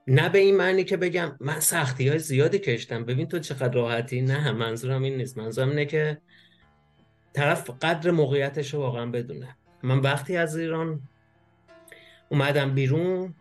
نه 0.06 0.28
به 0.28 0.38
این 0.38 0.56
معنی 0.56 0.84
که 0.84 0.96
بگم 0.96 1.36
من 1.40 1.60
سختی 1.60 2.08
های 2.08 2.18
زیادی 2.18 2.58
کشتم. 2.58 3.04
ببین 3.04 3.28
تو 3.28 3.38
چقدر 3.38 3.74
راحتی. 3.74 4.20
نه 4.20 4.52
منظورم 4.52 5.02
این 5.02 5.16
نیست. 5.16 5.38
منظورم 5.38 5.68
اینه 5.68 5.86
که 5.86 6.18
طرف 7.32 7.70
قدر 7.82 8.10
موقعیتش 8.10 8.74
واقعا 8.74 9.06
بدونه. 9.06 9.56
من 9.82 9.98
وقتی 9.98 10.36
از 10.36 10.56
ایران 10.56 11.00
اومدم 12.28 12.74
بیرون 12.74 13.34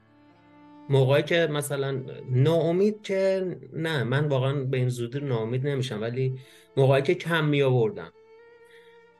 موقعی 0.90 1.24
که 1.24 1.48
مثلا 1.52 2.04
ناامید 2.30 3.02
که 3.02 3.48
نه 3.74 4.04
من 4.04 4.28
واقعا 4.28 4.54
به 4.54 4.78
این 4.78 4.90
زودی 4.90 5.20
ناامید 5.20 5.68
نمیشم 5.68 6.02
ولی 6.02 6.40
موقعی 6.78 7.02
که 7.02 7.16
کم 7.16 7.46
می 7.46 7.62
آوردم 7.62 8.12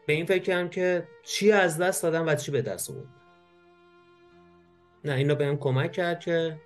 به 0.08 0.14
این 0.14 0.26
فکر 0.26 0.44
کردم 0.44 0.70
که 0.70 1.08
چی 1.24 1.52
از 1.52 1.78
دست 1.78 2.04
دادم 2.04 2.28
و 2.28 2.36
چی 2.36 2.52
به 2.52 2.62
دست 2.62 2.92
آوردم. 2.92 3.14
نه 5.06 5.14
اینو 5.14 5.36
بهم 5.36 5.58
کمک 5.58 5.92
کرد 5.92 6.20
که 6.20 6.62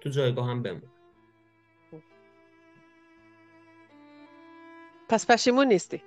تو 0.00 0.10
جایگاه 0.10 0.48
هم 0.48 0.62
بمون 0.62 0.82
پس 5.08 5.30
پشیمون 5.30 5.66
نیستی؟ 5.66 6.02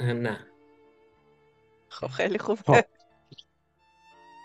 نه. 0.00 0.46
خب 1.88 2.06
خیلی 2.06 2.38
خوبه 2.38 2.62
خب. 2.62 2.84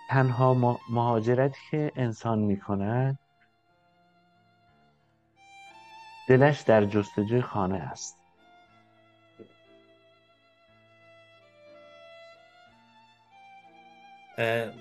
تنها 0.10 0.78
مهاجرتی 0.90 1.60
که 1.72 1.92
انسان 1.96 2.40
می‌کنه 2.40 3.20
دلش 6.30 6.62
در 6.62 6.86
جستجوی 6.86 7.42
خانه 7.42 7.78
است. 7.78 8.27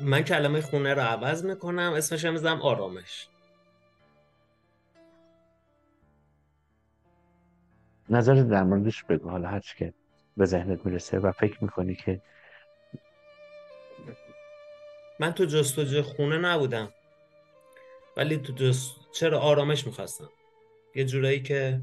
من 0.00 0.22
کلمه 0.22 0.60
خونه 0.60 0.94
رو 0.94 1.02
عوض 1.02 1.44
می‌کنم 1.44 1.92
اسمش 1.96 2.24
می‌زنم 2.24 2.62
آرامش. 2.62 3.28
نظر 8.10 8.34
در 8.34 8.62
موردش 8.62 9.04
بگو 9.04 9.30
حالا 9.30 9.48
هرچی 9.48 9.76
که 9.78 9.94
به 10.36 10.44
ذهنت 10.44 10.86
می‌رسه 10.86 11.18
و 11.18 11.32
فکر 11.32 11.64
می‌کنی 11.64 11.94
که 11.94 12.20
من 15.20 15.32
تو 15.32 15.44
جستجوی 15.44 16.02
خونه 16.02 16.38
نبودم 16.38 16.92
ولی 18.16 18.36
تو 18.36 18.52
جست... 18.52 18.96
چرا 19.12 19.40
آرامش 19.40 19.86
می‌خواستم؟ 19.86 20.30
یه 20.94 21.04
جورایی 21.04 21.42
که 21.42 21.80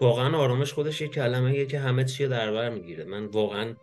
واقعا 0.00 0.38
آرامش 0.38 0.72
خودش 0.72 1.00
یه 1.00 1.08
کلمه 1.08 1.66
که 1.66 1.78
همه 1.78 2.04
چیه 2.04 2.28
در 2.28 2.52
بر 2.52 2.70
می‌گیره. 2.70 3.04
من 3.04 3.26
واقعا 3.26 3.74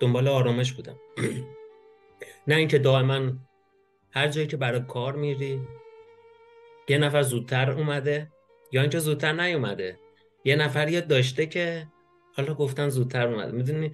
دنبال 0.00 0.28
آرامش 0.28 0.72
بودم. 0.72 0.96
نه 2.48 2.54
اینکه 2.54 2.78
دائما 2.78 3.32
هر 4.10 4.28
جایی 4.28 4.46
که 4.46 4.56
برای 4.56 4.80
کار 4.88 5.16
میری 5.16 5.60
یه 6.88 6.98
نفر 6.98 7.22
زودتر 7.22 7.70
اومده 7.70 8.32
یا 8.72 8.80
اینکه 8.80 8.98
زودتر 8.98 9.32
نیومده. 9.32 9.98
یه 10.44 10.56
نفر 10.56 10.88
یاد 10.88 11.06
داشته 11.06 11.46
که 11.46 11.86
حالا 12.36 12.54
گفتن 12.54 12.88
زودتر 12.88 13.28
اومده. 13.28 13.52
می‌دونی؟ 13.52 13.92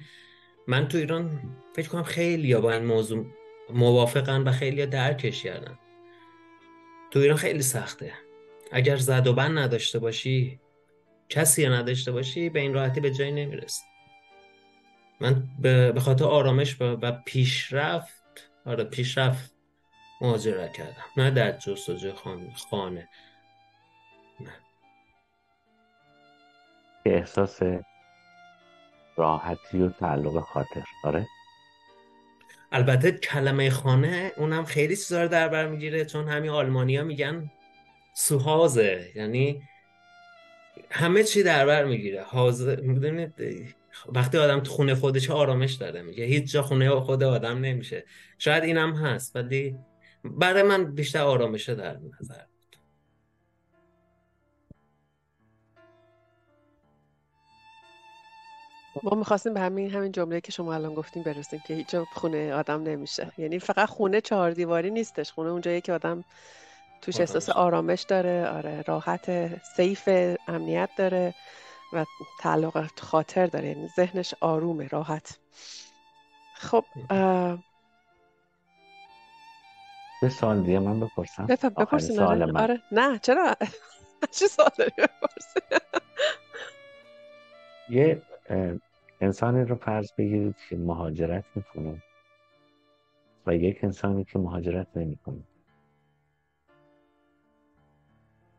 من 0.66 0.88
تو 0.88 0.98
ایران 0.98 1.42
فکر 1.76 1.88
کنم 1.88 2.02
خیلی 2.02 2.48
یا 2.48 2.60
با 2.60 2.72
این 2.72 2.84
موضوع 2.84 3.26
موافقن 3.70 4.42
و 4.42 4.52
خیلی 4.52 4.86
درکش 4.86 5.42
کردن. 5.42 5.78
تو 7.10 7.18
ایران 7.18 7.36
خیلی 7.36 7.62
سخته. 7.62 8.12
اگر 8.72 8.96
زد 8.96 9.26
و 9.26 9.32
بند 9.32 9.58
نداشته 9.58 9.98
باشی 9.98 10.60
کسی 11.28 11.66
نداشته 11.66 12.12
باشی 12.12 12.48
به 12.48 12.60
این 12.60 12.74
راحتی 12.74 13.00
به 13.00 13.10
جایی 13.10 13.32
نمی‌رسی. 13.32 13.82
من 15.20 15.44
به 15.92 16.00
خاطر 16.00 16.24
آرامش 16.24 16.76
و 16.80 17.12
پیشرفت 17.26 18.21
آره 18.66 18.84
پیشرفت 18.84 19.54
مهاجرت 20.20 20.72
کردم. 20.72 21.04
نه 21.16 21.30
در 21.30 21.52
جستجوی 21.52 22.12
خانه. 22.70 23.08
نه. 24.40 24.52
احساس 27.06 27.60
راحتی 29.16 29.82
و 29.82 29.88
تعلق 29.88 30.40
خاطر. 30.40 30.84
آره. 31.04 31.26
البته 32.72 33.12
کلمه 33.12 33.70
خانه 33.70 34.32
اونم 34.36 34.64
خیلی 34.64 34.96
چیزا 34.96 35.22
رو 35.22 35.28
در 35.28 35.48
بر 35.48 35.66
می‌گیره 35.66 36.04
چون 36.04 36.28
همین 36.28 36.50
آلمانیا 36.50 37.04
میگن 37.04 37.50
سوهازه. 38.14 39.12
یعنی 39.14 39.62
همه 40.90 41.22
چی 41.22 41.42
در 41.42 41.66
بر 41.66 41.84
می‌گیره. 41.84 42.22
حاضر 42.22 42.80
می‌دونید؟ 42.80 43.34
وقتی 44.08 44.38
آدم 44.38 44.60
تو 44.60 44.72
خونه 44.72 44.94
خودش 44.94 45.30
آرامش 45.30 45.72
داره 45.72 46.02
میگه 46.02 46.24
هیچ 46.24 46.52
جا 46.52 46.62
خونه 46.62 47.00
خود 47.00 47.22
آدم 47.22 47.58
نمیشه. 47.58 48.04
شاید 48.38 48.64
اینم 48.64 48.94
هست 48.94 49.36
ولی 49.36 49.76
برای 50.24 50.62
من 50.62 50.94
بیشتر 50.94 51.22
آرامشه 51.22 51.74
در 51.74 51.98
نظر 52.20 52.42
ما 59.02 59.18
می‌خواستیم 59.18 59.54
به 59.54 59.60
همین 59.60 59.90
همین 59.90 60.12
جمله 60.12 60.40
که 60.40 60.52
شما 60.52 60.74
الان 60.74 60.94
گفتیم 60.94 61.22
برسیم 61.22 61.62
که 61.66 61.74
هیچ 61.74 61.96
خونه 61.96 62.54
آدم 62.54 62.82
نمیشه. 62.82 63.32
یعنی 63.38 63.58
فقط 63.58 63.88
خونه 63.88 64.20
چهار 64.20 64.50
دیواری 64.50 64.90
نیستش 64.90 65.32
خونه 65.32 65.50
اونجایی 65.50 65.80
که 65.80 65.92
آدم 65.92 66.24
توش 67.00 67.20
احساس 67.20 67.48
آرامش 67.48 68.02
داره 68.02 68.46
آره 68.46 68.82
راحت 68.86 69.50
سیف 69.76 70.08
امنیت 70.48 70.90
داره. 70.96 71.34
و 71.92 72.04
تعلق 72.40 73.00
خاطر 73.00 73.46
داره 73.46 73.68
یعنی 73.68 73.88
ذهنش 73.88 74.34
آرومه 74.40 74.88
راحت. 74.88 75.38
خب 76.54 76.84
به 80.22 80.28
سال 80.28 80.62
دیگه 80.62 80.78
من 80.78 81.00
بپرسم؟ 81.00 81.46
بپرسین 81.46 82.20
آره. 82.20 82.46
من. 82.46 82.60
آره. 82.60 82.82
نه 82.92 83.18
چرا؟ 83.18 83.56
چه 84.38 84.46
سوال 84.46 84.70
داری 84.78 84.92
یه 87.88 88.22
انسانی 89.20 89.64
رو 89.64 89.74
فرض 89.74 90.12
بگیرید 90.12 90.56
که 90.68 90.76
مهاجرت 90.76 91.44
می‌کنه 91.54 92.02
و 93.46 93.54
یک 93.54 93.84
انسانی 93.84 94.24
که 94.24 94.38
مهاجرت 94.38 94.86
نمی‌کنه. 94.96 95.42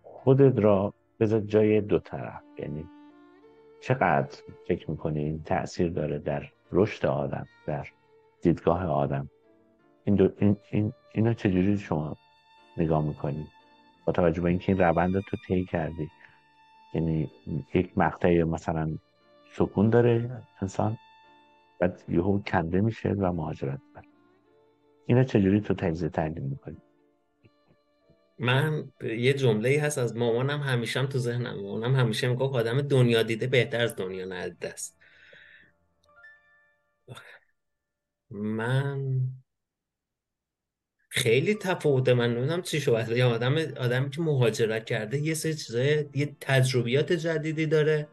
خودت 0.04 0.60
را 0.60 0.94
بذار 1.20 1.40
جای 1.40 1.82
دو 1.82 2.00
طرف 2.00 2.44
یعنی 2.60 2.90
چقدر 3.84 4.38
فکر 4.68 4.92
می‌کنی 4.92 5.20
این 5.20 5.44
تأثیر 5.44 5.90
داره 5.90 6.20
در 6.20 6.50
رشد 6.72 7.06
آدم 7.06 7.48
در 7.66 7.88
دیدگاه 8.42 8.86
آدم؟ 8.86 9.30
این 10.04 10.16
دو 10.16 10.30
این 10.38 10.58
این 10.72 10.94
اینو 11.13 11.34
چجوری 11.34 11.78
شما 11.78 12.18
نگاه 12.78 13.06
می‌کنی 13.06 13.48
با 14.06 14.13
توجه 14.13 14.42
به 14.42 14.50
اینکه 14.50 14.72
این 14.72 14.82
روند 14.82 15.16
رو 15.16 15.22
تو 15.22 15.38
طی 15.48 15.66
کردی. 15.66 16.10
یعنی 16.94 17.32
یک 17.74 17.98
مقطعی 17.98 18.44
مثلا 18.44 18.98
سکون 19.52 19.90
داره 19.90 20.42
انسان 20.62 20.98
بعد 21.80 22.04
یهو 22.08 22.40
کنده 22.40 22.82
میشه 22.82 23.10
و 23.10 23.32
مهاجرت 23.32 23.80
می‌کنه. 23.88 24.12
اینو 25.06 25.24
چجوری 25.24 25.62
تو 25.62 25.74
تجزیه 25.74 26.10
تحلیل 26.10 26.44
می‌کنی؟ 26.44 26.78
من 28.40 28.92
یه 29.02 29.34
جمله 29.34 29.70
ای 29.70 29.78
هست 29.78 29.98
از 29.98 30.16
مامانم 30.16 30.62
همیشه 30.62 31.00
هم 31.00 31.06
تو 31.06 31.20
ذهنم. 31.20 31.56
مامانم 31.62 31.96
همیشه 31.96 32.28
می‌گفت 32.28 32.56
آدم 32.56 32.82
دنیا 32.82 33.24
دیده 33.24 33.48
بهتر 33.48 33.82
از 33.82 33.96
دنیا 33.96 34.25
ندیده 34.25 34.70
است 34.70 34.98
من 38.30 39.22
خیلی 41.10 41.56
تفاوت 41.56 42.10
من 42.10 42.34
نمی‌دونم 42.34 42.62
چی 42.62 42.82
شد. 42.82 43.10
یه 43.10 43.25
آدم 43.25 43.56
آدمی 43.58 44.10
که 44.10 44.22
مهاجرت 44.22 44.86
کرده 44.86 45.18
یه 45.18 45.34
سری 45.34 45.54
چیزای 45.54 46.06
یه 46.16 46.36
تجربیات 46.42 47.13
جدیدی 47.13 47.66
داره. 47.66 48.08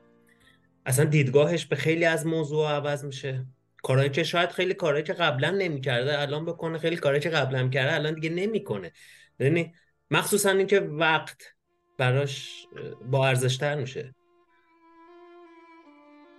اصلا 0.87 1.05
دیدگاهش 1.05 1.67
به 1.67 1.77
خیلی 1.77 2.05
از 2.05 2.27
موضوع 2.27 2.71
عوض 2.71 3.05
میشه. 3.05 3.47
کارهایی 3.83 4.11
که 4.11 4.23
شاید 4.23 4.51
خیلی 4.51 4.75
کارهایی 4.75 5.05
که 5.05 5.13
قبلا 5.13 5.51
نمی‌کرده 5.51 6.21
الان 6.21 6.45
بکنه 6.45 6.79
خیلی 6.79 6.97
کارهایی 6.97 7.23
که 7.23 7.31
قبلا 7.31 7.63
می‌کرده 7.63 7.95
الان 7.95 8.15
دیگه 8.15 8.31
نمی‌کنه. 8.31 8.93
یعنی 9.39 9.75
مخصوصا 10.11 10.51
اینکه 10.51 10.81
وقت 10.81 11.55
براش 11.99 12.67
با 13.11 13.29
ارزشتر 13.29 13.75
میشه. 13.75 14.15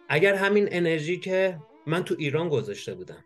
اگر 0.09 0.35
همین 0.35 0.67
انرژی 0.71 1.17
که 1.17 1.59
من 1.87 2.03
تو 2.03 2.15
ایران 2.19 2.49
گذاشته 2.49 2.95
بودم 2.95 3.25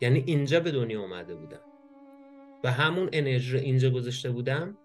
یعنی 0.00 0.24
اینجا 0.26 0.60
به 0.60 0.70
دنیا 0.70 1.00
اومده 1.00 1.34
بودم 1.34 1.60
و 2.64 2.72
همون 2.72 3.08
انرژی 3.12 3.52
رو 3.52 3.58
اینجا 3.58 3.90
گذاشته 3.90 4.30
بودم 4.30 4.78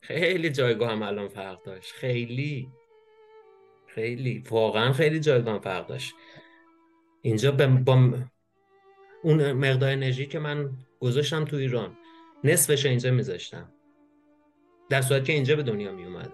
خیلی 0.00 0.50
جایگاه 0.50 0.90
هم 0.90 1.02
الان 1.02 1.28
فرق 1.28 1.62
داشت. 1.62 1.92
خیلی 1.92 2.68
خیلی 3.86 4.44
واقعا 4.50 4.92
خیلی 4.92 5.20
جایگاه 5.20 5.54
هم 5.54 5.60
فرق 5.60 5.86
داشت. 5.86 6.14
اینجا 7.22 7.52
با 7.52 8.18
اون 9.22 9.52
مقدار 9.52 9.90
انرژی 9.90 10.26
که 10.26 10.38
من 10.38 10.70
گذاشتم 11.00 11.44
تو 11.44 11.56
ایران 11.56 11.96
نصفش 12.44 12.86
اینجا 12.86 13.10
میذاشتم. 13.10 13.72
در 14.90 15.02
صورتی 15.02 15.24
که 15.24 15.32
اینجا 15.32 15.56
به 15.56 15.62
دنیا 15.62 15.92
می 15.92 16.04
اومد 16.04 16.32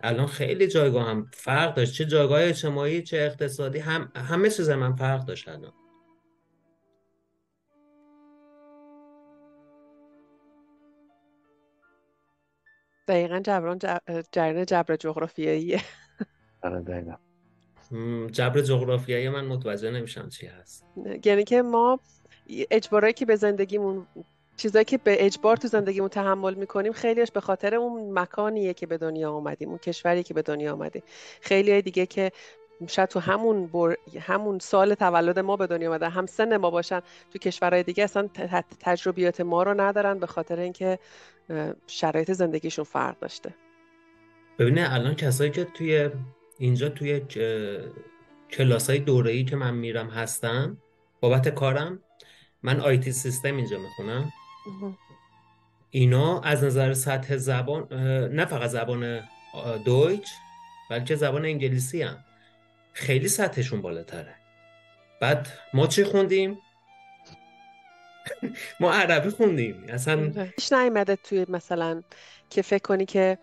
الان 0.00 0.26
خیلی 0.26 0.66
جایگاه 0.66 1.08
هم 1.08 1.30
فرق 1.32 1.74
داشت. 1.74 1.94
چه 1.94 2.04
جایگاه 2.04 2.42
اجتماعی 2.42 3.02
چه 3.02 3.16
اقتصادی 3.16 3.78
هم 3.78 4.12
همه 4.16 4.50
چیز 4.50 4.70
من 4.70 4.96
فرق 4.96 5.24
داشت 5.24 5.48
الان. 5.48 5.72
دقیقا 13.08 13.40
جبران 13.40 13.78
جریان 14.32 14.66
جبر 14.66 14.96
جغرافیاییه. 14.96 15.80
آره 16.62 16.80
دقیقا. 16.80 17.16
جبر 18.30 18.60
جغرافیایی 18.60 19.28
من 19.28 19.44
متوجه 19.44 19.90
نمیشم 19.90 20.28
چی 20.28 20.46
هست. 20.46 20.86
یعنی 21.24 21.44
که 21.44 21.62
ما 21.62 22.00
اجبارایی 22.70 23.12
که 23.12 23.26
به 23.26 23.36
زندگیمون 23.36 24.06
چیزایی 24.56 24.84
که 24.84 24.98
به 24.98 25.26
اجبار 25.26 25.56
تو 25.56 25.68
زندگیمون 25.68 26.08
تحمل 26.08 26.54
می‌کنیم 26.54 26.92
خیلیش 26.92 27.30
به 27.30 27.40
خاطر 27.40 27.74
اون 27.74 28.18
مکانیه 28.18 28.74
که 28.74 28.86
به 28.86 28.98
دنیا 28.98 29.32
آمدیم 29.32 29.68
اون 29.68 29.78
کشوری 29.78 30.22
که 30.22 30.34
به 30.34 30.42
دنیا 30.42 30.72
آمدیم 30.72 31.02
خیلی 31.40 31.82
دیگه 31.82 32.06
که 32.06 32.32
شاید 32.88 33.08
تو 33.08 33.20
همون 33.20 33.66
بر... 33.66 33.96
همون 34.20 34.58
سال 34.58 34.94
تولد 34.94 35.38
ما 35.38 35.56
به 35.56 35.66
دنیا 35.66 35.90
آمدن 35.90 36.10
هم 36.10 36.26
سن 36.26 36.56
ما 36.56 36.70
باشن 36.70 37.00
تو 37.32 37.38
کشورهای 37.38 37.82
دیگه 37.82 38.04
اصلا 38.04 38.28
تجربیات 38.80 39.40
ما 39.40 39.62
رو 39.62 39.80
ندارن 39.80 40.18
به 40.18 40.26
خاطر 40.26 40.58
اینکه 40.58 40.98
شرایط 41.86 42.32
زندگیشون 42.32 42.84
فرق 42.84 43.18
داشته. 43.18 43.54
ببینه 44.58 44.88
الان 44.94 45.14
کسایی 45.14 45.50
که 45.50 45.64
توی 45.64 46.10
اینجا 46.58 46.88
توی 46.88 47.20
کلاس 48.50 48.90
های 48.90 48.98
دوره 48.98 49.30
ای 49.30 49.44
که 49.44 49.56
من 49.56 49.74
میرم 49.74 50.08
هستن 50.08 50.76
بابت 51.20 51.48
کارم 51.48 52.02
من 52.62 52.80
آیتی 52.80 53.12
سیستم 53.12 53.56
اینجا 53.56 53.78
می‌خونم. 53.78 54.32
اینا 55.90 56.40
از 56.40 56.64
نظر 56.64 56.94
سطح 56.94 57.36
زبان 57.36 57.88
نه 58.32 58.44
فقط 58.44 58.70
زبان 58.70 59.20
دویچ 59.84 60.28
بلکه 60.90 61.16
زبان 61.16 61.44
انگلیسی 61.44 62.02
هم. 62.02 62.24
خیلی 62.92 63.28
سطحشون 63.28 63.82
بالاتره. 63.82 64.34
بعد 65.20 65.48
ما 65.74 65.86
چی 65.86 66.04
خوندیم؟ 66.04 66.58
ما 68.80 68.92
عربی 68.92 69.30
خوندیم. 69.30 69.84
اصلا 69.88 70.32
هیچ 70.56 70.72
نیومده 70.72 71.16
توی 71.16 71.46
مثلا 71.48 72.02
که 72.50 72.62
فکر 72.62 72.82
کنی 72.82 73.06
که 73.06 73.38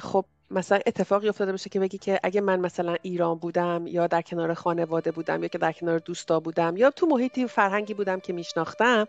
خب 0.00 0.24
مثلا 0.50 0.80
اتفاقی 0.86 1.28
افتاده 1.28 1.52
باشه 1.52 1.70
که 1.70 1.80
بگی 1.80 1.98
که 1.98 2.20
اگه 2.22 2.40
من 2.40 2.60
مثلا 2.60 2.96
ایران 3.02 3.38
بودم 3.38 3.86
یا 3.86 4.06
در 4.06 4.22
کنار 4.22 4.54
خانواده 4.54 5.10
بودم 5.10 5.42
یا 5.42 5.48
که 5.48 5.58
در 5.58 5.72
کنار 5.72 5.98
دوستا 5.98 6.40
بودم 6.40 6.76
یا 6.76 6.90
تو 6.90 7.06
محیطی 7.06 7.46
فرهنگی 7.46 7.94
بودم 7.94 8.20
که 8.20 8.32
میشناختم 8.32 9.06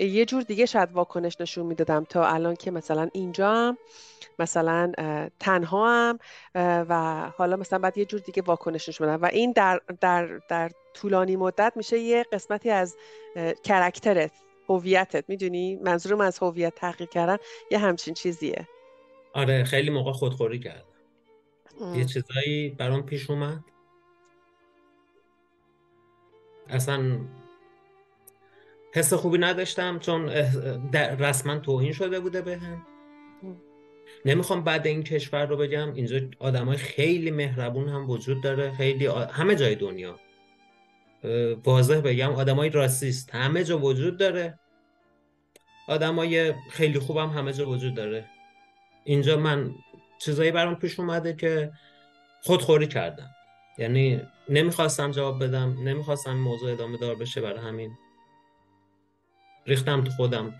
یه 0.00 0.24
جور 0.24 0.42
دیگه 0.42 0.66
شاید 0.66 0.92
واکنش 0.92 1.40
نشون 1.40 1.66
می‌دادم 1.66 2.04
تا 2.04 2.26
الان 2.26 2.56
که 2.56 2.70
مثلا 2.70 3.08
اینجا 3.12 3.54
هم 3.54 3.78
مثلا 4.38 4.92
تنها 5.40 5.90
هم 5.90 6.18
و 6.88 7.24
حالا 7.36 7.56
مثلا 7.56 7.78
بعد 7.78 7.98
یه 7.98 8.04
جور 8.04 8.20
دیگه 8.20 8.42
واکنش 8.42 8.88
نشون 8.88 9.06
بدم 9.06 9.22
و 9.22 9.26
این 9.26 9.52
در 9.52 9.80
در 10.00 10.40
در 10.48 10.70
طولانی 10.94 11.36
مدت 11.36 11.72
میشه 11.76 11.98
یه 11.98 12.24
قسمتی 12.32 12.70
از 12.70 12.96
کرکترت 13.64 14.32
هویتت. 14.68 15.24
می‌دونی؟ 15.28 15.76
منظورم 15.76 16.20
از 16.20 16.38
هویت 16.38 16.74
تحقیق 16.74 17.10
کردن 17.10 17.36
یه 17.70 17.78
همچین 17.78 18.14
چیزیه. 18.14 18.68
آره 19.32 19.64
خیلی 19.64 19.90
موقع 19.90 20.12
خودخوری 20.12 20.58
کردم. 20.58 20.84
یه. 21.94 22.04
چیزایی 22.04 22.68
برام 22.68 23.02
پیش 23.02 23.30
اومد. 23.30 23.60
اصلا 26.68 27.20
حس 28.94 29.12
خوبی 29.14 29.38
نداشتم 29.38 29.98
چون 29.98 30.28
رسما 31.18 31.58
توهین 31.58 31.92
شده 31.92 32.20
بوده 32.20 32.42
بهم. 32.42 32.86
نمی‌خوام 34.24 34.64
بعد 34.64 34.86
این 34.86 35.02
کشور 35.02 35.46
رو 35.46 35.56
بگم 35.56 35.94
اینجا 35.94 36.20
آدمای 36.38 36.76
خیلی 36.76 37.30
مهربون 37.30 37.88
هم 37.88 38.10
وجود 38.10 38.42
داره 38.42 38.70
خیلی 38.70 39.06
همه 39.06 39.54
جای 39.54 39.74
دنیا. 39.74 40.16
واضح 41.64 42.00
بگم 42.00 42.32
آدمای 42.32 42.70
راسیست 42.70 43.34
همه 43.34 43.64
جا 43.64 43.78
وجود 43.78 44.18
داره. 44.18 44.58
آدمای 45.88 46.52
خیلی 46.70 46.98
خوبم 46.98 47.28
همه 47.28 47.52
جا 47.52 47.68
وجود 47.68 47.94
داره. 47.94 48.24
اینجا 49.04 49.36
من 49.36 49.70
چیزایی 50.18 50.50
برام 50.50 50.74
پیش 50.74 51.00
اومده 51.00 51.36
که 51.36 51.72
خودخوری 52.42 52.86
کردم. 52.86 53.30
یعنی 53.78 54.20
نمی‌خواستم 54.48 55.10
جواب 55.10 55.44
بدم 55.44 55.76
نمی‌خواستم 55.84 56.36
موضوع 56.36 56.72
ادامه 56.72 56.98
دار 56.98 57.14
بشه 57.14 57.40
برای 57.40 57.60
همین. 57.60 57.90
ریختم 59.66 60.04
تو 60.04 60.10
خودم. 60.10 60.54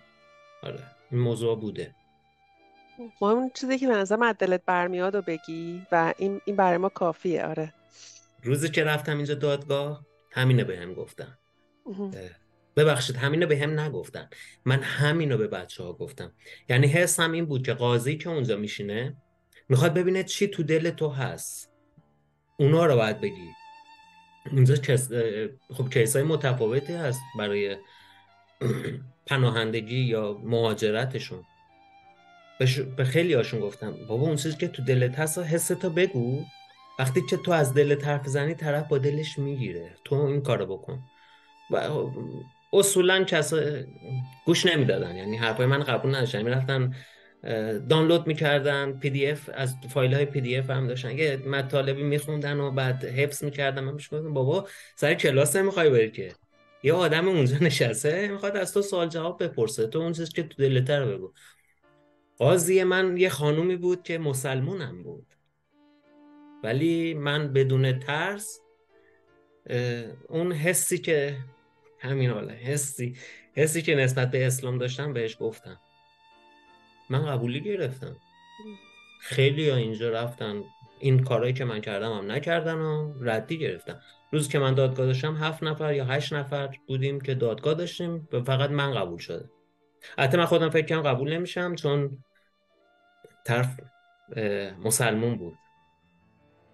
آره 0.62 0.80
این 1.10 1.20
موضوع 1.20 1.60
بوده. 1.60 1.94
مهم 3.20 3.36
اون 3.38 3.50
چیزی 3.54 3.78
که 3.78 3.86
نظرم 3.86 4.22
از 4.22 4.34
دلت 4.38 4.64
برمیاد 4.66 5.14
و 5.14 5.22
بگی 5.22 5.82
و 5.92 6.14
این 6.18 6.40
این 6.44 6.56
برای 6.56 6.78
ما 6.78 6.88
کافیه 6.88 7.46
آره. 7.46 7.74
روزی 8.42 8.68
که 8.68 8.84
رفتم 8.84 9.16
اینجا 9.16 9.34
دادگاه 9.34 10.06
همینه 10.32 10.64
به 10.64 10.78
هم 10.78 10.94
گفتن 10.94 11.38
ببخشید 12.76 13.16
همینو 13.16 13.46
به 13.46 13.58
هم 13.58 13.80
نگفتن. 13.80 14.28
من 14.64 14.82
همینو 14.82 15.36
به 15.36 15.46
بچه 15.46 15.82
ها 15.82 15.92
گفتم. 15.92 16.32
یعنی 16.68 16.86
حسم 16.86 17.32
این 17.32 17.46
بود 17.46 17.66
که 17.66 17.72
قاضی 17.74 18.16
که 18.16 18.30
اونجا 18.30 18.56
میشینه 18.56 19.16
می‌خواد 19.68 19.94
ببینه 19.94 20.24
چی 20.24 20.48
تو 20.48 20.62
دل 20.62 20.90
تو 20.90 21.08
هست. 21.08 21.72
اونا 22.58 22.86
رو 22.86 22.96
باید 22.96 23.20
بگی. 23.20 23.50
اینجا 24.52 24.76
کس... 24.76 25.08
خب 25.74 25.90
case 25.90 26.16
های 26.16 26.24
متفاوتی 26.24 26.92
هست 26.92 27.20
برای 27.38 27.76
پناهندگی 29.26 29.98
یا 29.98 30.40
مهاجرتشون. 30.44 31.44
به, 32.96 33.04
خیلی 33.04 33.34
هاشون 33.34 33.60
گفتم 33.60 33.94
بابا 34.08 34.26
اون 34.26 34.36
چیزی 34.36 34.56
که 34.56 34.68
تو 34.68 34.84
دلت 34.84 35.18
هست 35.18 35.38
و 35.38 35.42
حس 35.42 35.68
تو 35.68 35.90
بگو. 35.90 36.44
وقتی 36.98 37.20
که 37.30 37.36
تو 37.36 37.52
از 37.52 37.74
دلت 37.74 38.06
حرف 38.06 38.26
زنی 38.26 38.54
طرف 38.54 38.88
با 38.88 38.98
دلش 38.98 39.38
می‌گیره. 39.38 39.94
تو 40.04 40.14
این 40.14 40.42
کارو 40.42 40.66
بکن. 40.66 41.00
و 41.70 41.90
اصولا 42.72 43.24
کسا 43.24 43.60
گوش 44.46 44.66
نمی‌دادن. 44.66 45.16
یعنی 45.16 45.36
حرفای 45.36 45.66
من 45.66 45.82
قبول 45.82 46.14
نداشتن. 46.14 46.42
می‌رفتن 46.42 46.94
دانلود 47.88 48.26
می‌کردن 48.26 48.92
پی 48.92 49.10
دی 49.10 49.30
اف 49.30 49.50
از 49.54 49.74
فایل 49.90 50.14
های 50.14 50.24
پی 50.24 50.40
دی 50.40 50.56
اف 50.56 50.70
هم 50.70 50.86
داشتن. 50.86 51.18
یه 51.18 51.36
مطالبی 51.36 52.02
میخوندن 52.02 52.60
و 52.60 52.70
بعد 52.70 53.04
حفظ 53.04 53.44
می‌کردن. 53.44 53.84
من 53.84 53.94
میش 53.94 54.08
بابا 54.08 54.68
سر 54.96 55.14
کلاس 55.14 55.56
نمی‌خوای 55.56 55.90
بری 55.90 56.10
که؟ 56.10 56.32
یه 56.82 56.92
آدم 56.92 57.28
اونجا 57.28 57.56
نشسته 57.60 58.28
می‌خواد 58.28 58.56
از 58.56 58.74
تو 58.74 58.82
سوال 58.82 59.08
جواب 59.08 59.44
بپرسه. 59.44 59.86
تو 59.86 59.98
اون 59.98 60.12
چیزی 60.12 60.32
که 60.32 60.42
تو 60.42 60.62
دلت 60.62 60.90
رو 60.90 61.16
بگو. 61.16 61.32
قاضی 62.38 62.84
من 62.84 63.16
یه 63.16 63.28
خانومی 63.28 63.76
بود 63.76 64.02
که 64.02 64.18
مسلمونم 64.18 65.02
بود. 65.02 65.26
ولی 66.62 67.14
من 67.14 67.52
بدون 67.52 67.98
ترس 67.98 68.60
اون 70.28 70.52
حسی 70.52 70.98
که 70.98 71.36
همین 71.98 72.30
حاله 72.30 72.52
حسی 72.52 73.16
حسی 73.54 73.82
که 73.82 73.94
نسبت 73.94 74.30
به 74.30 74.46
اسلام 74.46 74.78
داشتم 74.78 75.12
بهش 75.12 75.36
گفتم. 75.40 75.80
من 77.10 77.26
قبولی 77.26 77.60
گرفتم. 77.60 78.16
خیلی 79.20 79.70
ها 79.70 79.76
اینجا 79.76 80.10
رفتن. 80.10 80.64
این 81.00 81.24
کارهایی 81.24 81.52
که 81.52 81.64
من 81.64 81.80
کردم 81.80 82.12
هم 82.12 82.30
نکردن 82.30 82.78
و 82.78 83.14
ردی 83.20 83.58
گرفتم 83.58 84.00
روز 84.32 84.48
که 84.48 84.58
من 84.58 84.74
دادگاه 84.74 85.06
داشتم 85.06 85.36
هفت 85.36 85.62
نفر 85.62 85.94
یا 85.94 86.04
هشت 86.04 86.32
نفر 86.32 86.76
بودیم 86.86 87.20
که 87.20 87.34
دادگاه 87.34 87.74
داشتیم 87.74 88.28
و 88.32 88.42
فقط 88.42 88.70
من 88.70 88.94
قبول 88.94 89.18
شده. 89.18 89.50
حتی 90.18 90.36
من 90.36 90.44
خودم 90.44 90.70
فکر 90.70 90.86
کنم 90.86 91.02
قبول 91.02 91.32
نمیشم 91.32 91.74
چون 91.74 92.24
طرف 93.44 93.80
مسلمون 94.84 95.34
بود. 95.34 95.54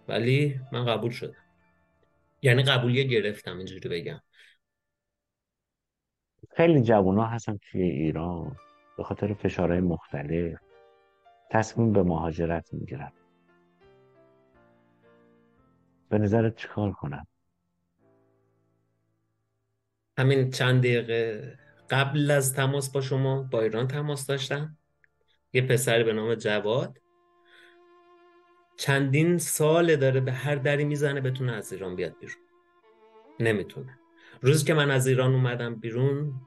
ولی 0.09 0.61
من 0.73 0.85
قبول 0.85 1.11
شدم. 1.11 1.37
یعنی 2.43 2.63
قبولی 2.63 3.09
گرفتم 3.09 3.57
اینجوری 3.57 3.89
بگم. 3.89 4.21
خیلی 6.57 6.83
جوان 6.83 7.19
هستن 7.19 7.59
توی 7.71 7.83
ایران. 7.83 8.57
به 8.97 9.05
خاطر 9.05 9.35
فشارهای 9.35 9.81
مختلف. 9.81 10.59
تصمیم 11.51 11.93
به 11.93 12.03
مهاجرت 12.03 12.75
می‌گیرن. 12.75 13.13
به 16.09 16.19
نظرت 16.19 16.57
چیکار 16.57 16.93
کنم؟ 16.93 17.27
همین 20.19 20.51
چند 20.51 20.81
دقیقه 20.81 21.59
قبل 21.91 22.31
از 22.31 22.55
تماس 22.55 22.91
با 22.91 23.01
شما 23.01 23.43
با 23.43 23.61
ایران 23.61 23.89
تماس 23.89 24.27
داشتم. 24.27 24.79
یه 25.53 25.63
پسری 25.63 26.05
به 26.05 26.13
نام 26.13 26.35
جواد. 26.35 26.99
چندین 28.77 29.39
سال 29.39 29.97
داره 29.97 30.21
به 30.21 30.33
هر 30.33 30.55
دری 30.55 30.85
می‌زنه 30.85 31.21
بتونه 31.21 31.53
از 31.53 31.73
ایران 31.73 31.97
بیاد 31.97 32.19
بیرون. 32.21 32.37
نمی‌تونه. 33.41 33.99
روز 34.43 34.65
که 34.65 34.75
من 34.75 34.91
از 34.91 35.07
ایران 35.07 35.35
اومدم 35.35 35.75
بیرون 35.75 36.41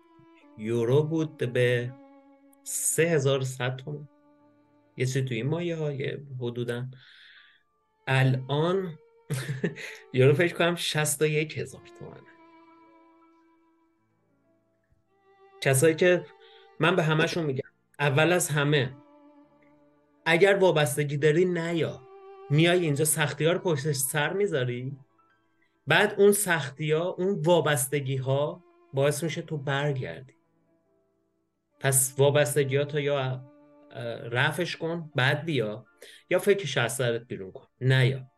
یورو 0.58 1.04
بود 1.04 1.38
به 1.38 1.93
سه 2.63 3.04
هزار 3.04 3.41
تومن 3.78 4.08
یه 4.98 5.06
چیزی 5.06 5.22
توی 5.22 5.38
این 5.38 5.48
مایه 5.48 5.76
های 5.76 6.17
حدودا. 6.39 6.86
الان 8.08 9.00
یورو 10.13 10.34
فکر 10.34 10.56
کنم 10.56 10.76
شست 10.76 11.22
یک 11.22 11.58
هزار 11.58 11.82
تومنه. 12.00 12.22
کسایی 15.62 15.96
که 15.96 16.26
من 16.80 16.96
به 16.96 17.04
همشون 17.04 17.46
میگم 17.46 17.70
اول 18.00 18.32
از 18.34 18.50
همه 18.50 18.96
اگر 20.26 20.56
وابستگی 20.56 21.18
داری 21.18 21.46
نیا. 21.46 22.02
میای 22.50 22.80
اینجا 22.80 23.06
سختی 23.06 23.46
ها 23.46 23.52
رو 23.52 23.60
پشتش 23.60 23.96
سر 23.96 24.34
می‌ذاری. 24.34 24.98
بعد 25.88 26.15
اون 26.18 26.32
سختی 26.32 26.92
ها 26.92 27.08
اون 27.10 27.42
وابستگی 27.42 28.18
ها 28.18 28.63
باعث 28.94 29.24
میشه 29.24 29.42
تو 29.42 29.58
برگردی. 29.58 30.34
پس 31.80 32.15
وابستگی 32.18 32.76
ها 32.76 32.86
تا 32.86 33.00
یا 33.00 33.42
رفش 34.32 34.78
کن 34.78 35.12
بعد 35.15 35.46
بیا. 35.46 35.86
یا 36.30 36.39
فکرش 36.39 36.78
از 36.78 36.96
سرت 36.96 37.22
بیرون 37.22 37.52
کن. 37.52 37.68
نه 37.82 38.08
یا 38.08 38.32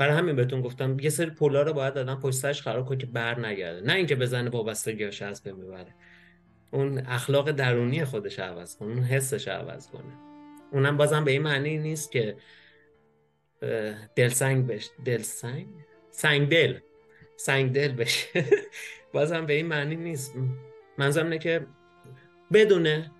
برای 0.00 0.16
همین 0.16 0.36
بهتون 0.36 0.60
گفتم 0.60 0.96
یه 1.00 1.10
سری 1.10 1.30
پولا 1.30 1.62
رو 1.62 1.72
باید 1.72 1.94
دادن 1.94 2.14
پشت 2.14 2.36
سرش 2.36 2.62
خراب 2.62 2.86
کن 2.86 2.98
که 2.98 3.06
بر 3.06 3.46
نگرده. 3.46 3.86
نه 3.86 3.92
اینکه 3.92 4.16
بزنه 4.16 4.50
وابستگیاش 4.50 5.22
از 5.22 5.42
بین 5.42 5.56
ببره 5.56 5.94
اون 6.70 6.98
اخلاق 6.98 7.50
درونی 7.50 8.04
خودش 8.04 8.38
عوض 8.38 8.76
کنه 8.76 8.88
اون 8.88 9.02
حسش 9.02 9.48
عوض 9.48 9.90
کنه. 9.90 10.12
اونم 10.72 10.96
بازم 10.96 11.24
به 11.24 11.30
این 11.30 11.42
معنی 11.42 11.78
نیست 11.78 12.12
که 12.12 12.36
دلسنگ 14.16 14.66
بشه 14.66 14.90
دلسنگ؟ 15.04 15.66
سنگ 16.10 16.48
دل 16.48 16.78
سنگ 17.36 17.72
دل 17.72 17.92
بشه. 17.92 18.44
بازم 19.12 19.46
به 19.46 19.52
این 19.52 19.66
معنی 19.66 19.96
نیست. 19.96 20.34
منظورم 20.98 21.26
اینه 21.26 21.38
که 21.38 21.66
بدونه 22.52 23.10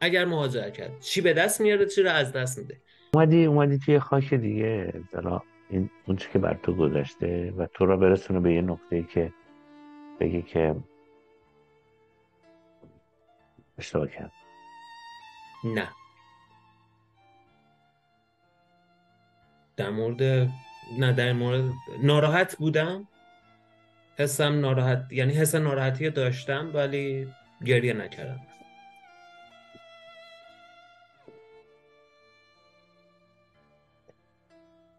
اگر 0.00 0.24
مهاجرت 0.24 0.72
کرد. 0.72 1.00
چی 1.00 1.20
به 1.20 1.32
دست 1.32 1.60
میاره 1.60 1.86
چی 1.86 2.02
رو 2.02 2.10
از 2.10 2.32
دست 2.32 2.58
میده. 2.58 2.80
اومدی 3.14 3.44
اومدی 3.44 3.78
توی 3.78 3.98
خاک 3.98 4.34
دیگه 4.34 4.92
زلا 5.12 5.42
این 5.70 5.90
اون 6.06 6.16
که 6.16 6.38
بر 6.38 6.54
تو 6.54 6.74
گذشته 6.74 7.50
و 7.56 7.66
تو 7.66 7.86
را 7.86 7.96
برسونه 7.96 8.40
به 8.40 8.54
یه 8.54 8.60
نقطه 8.60 9.02
که 9.02 9.32
بگی 10.20 10.42
که 10.42 10.76
اشتباه 13.78 14.08
کرد 14.08 14.32
نه. 15.64 15.88
در 19.76 19.90
مورد 19.90 20.22
نه 20.98 21.12
در 21.12 21.32
مورد 21.32 21.72
ناراحت 22.02 22.56
بودم. 22.56 23.08
حسم 24.18 24.60
ناراحت 24.60 25.12
یعنی 25.12 25.32
حس 25.32 25.54
ناراحتی 25.54 26.10
داشتم 26.10 26.70
ولی 26.74 27.28
گریه 27.64 27.92
نکردم. 27.92 28.40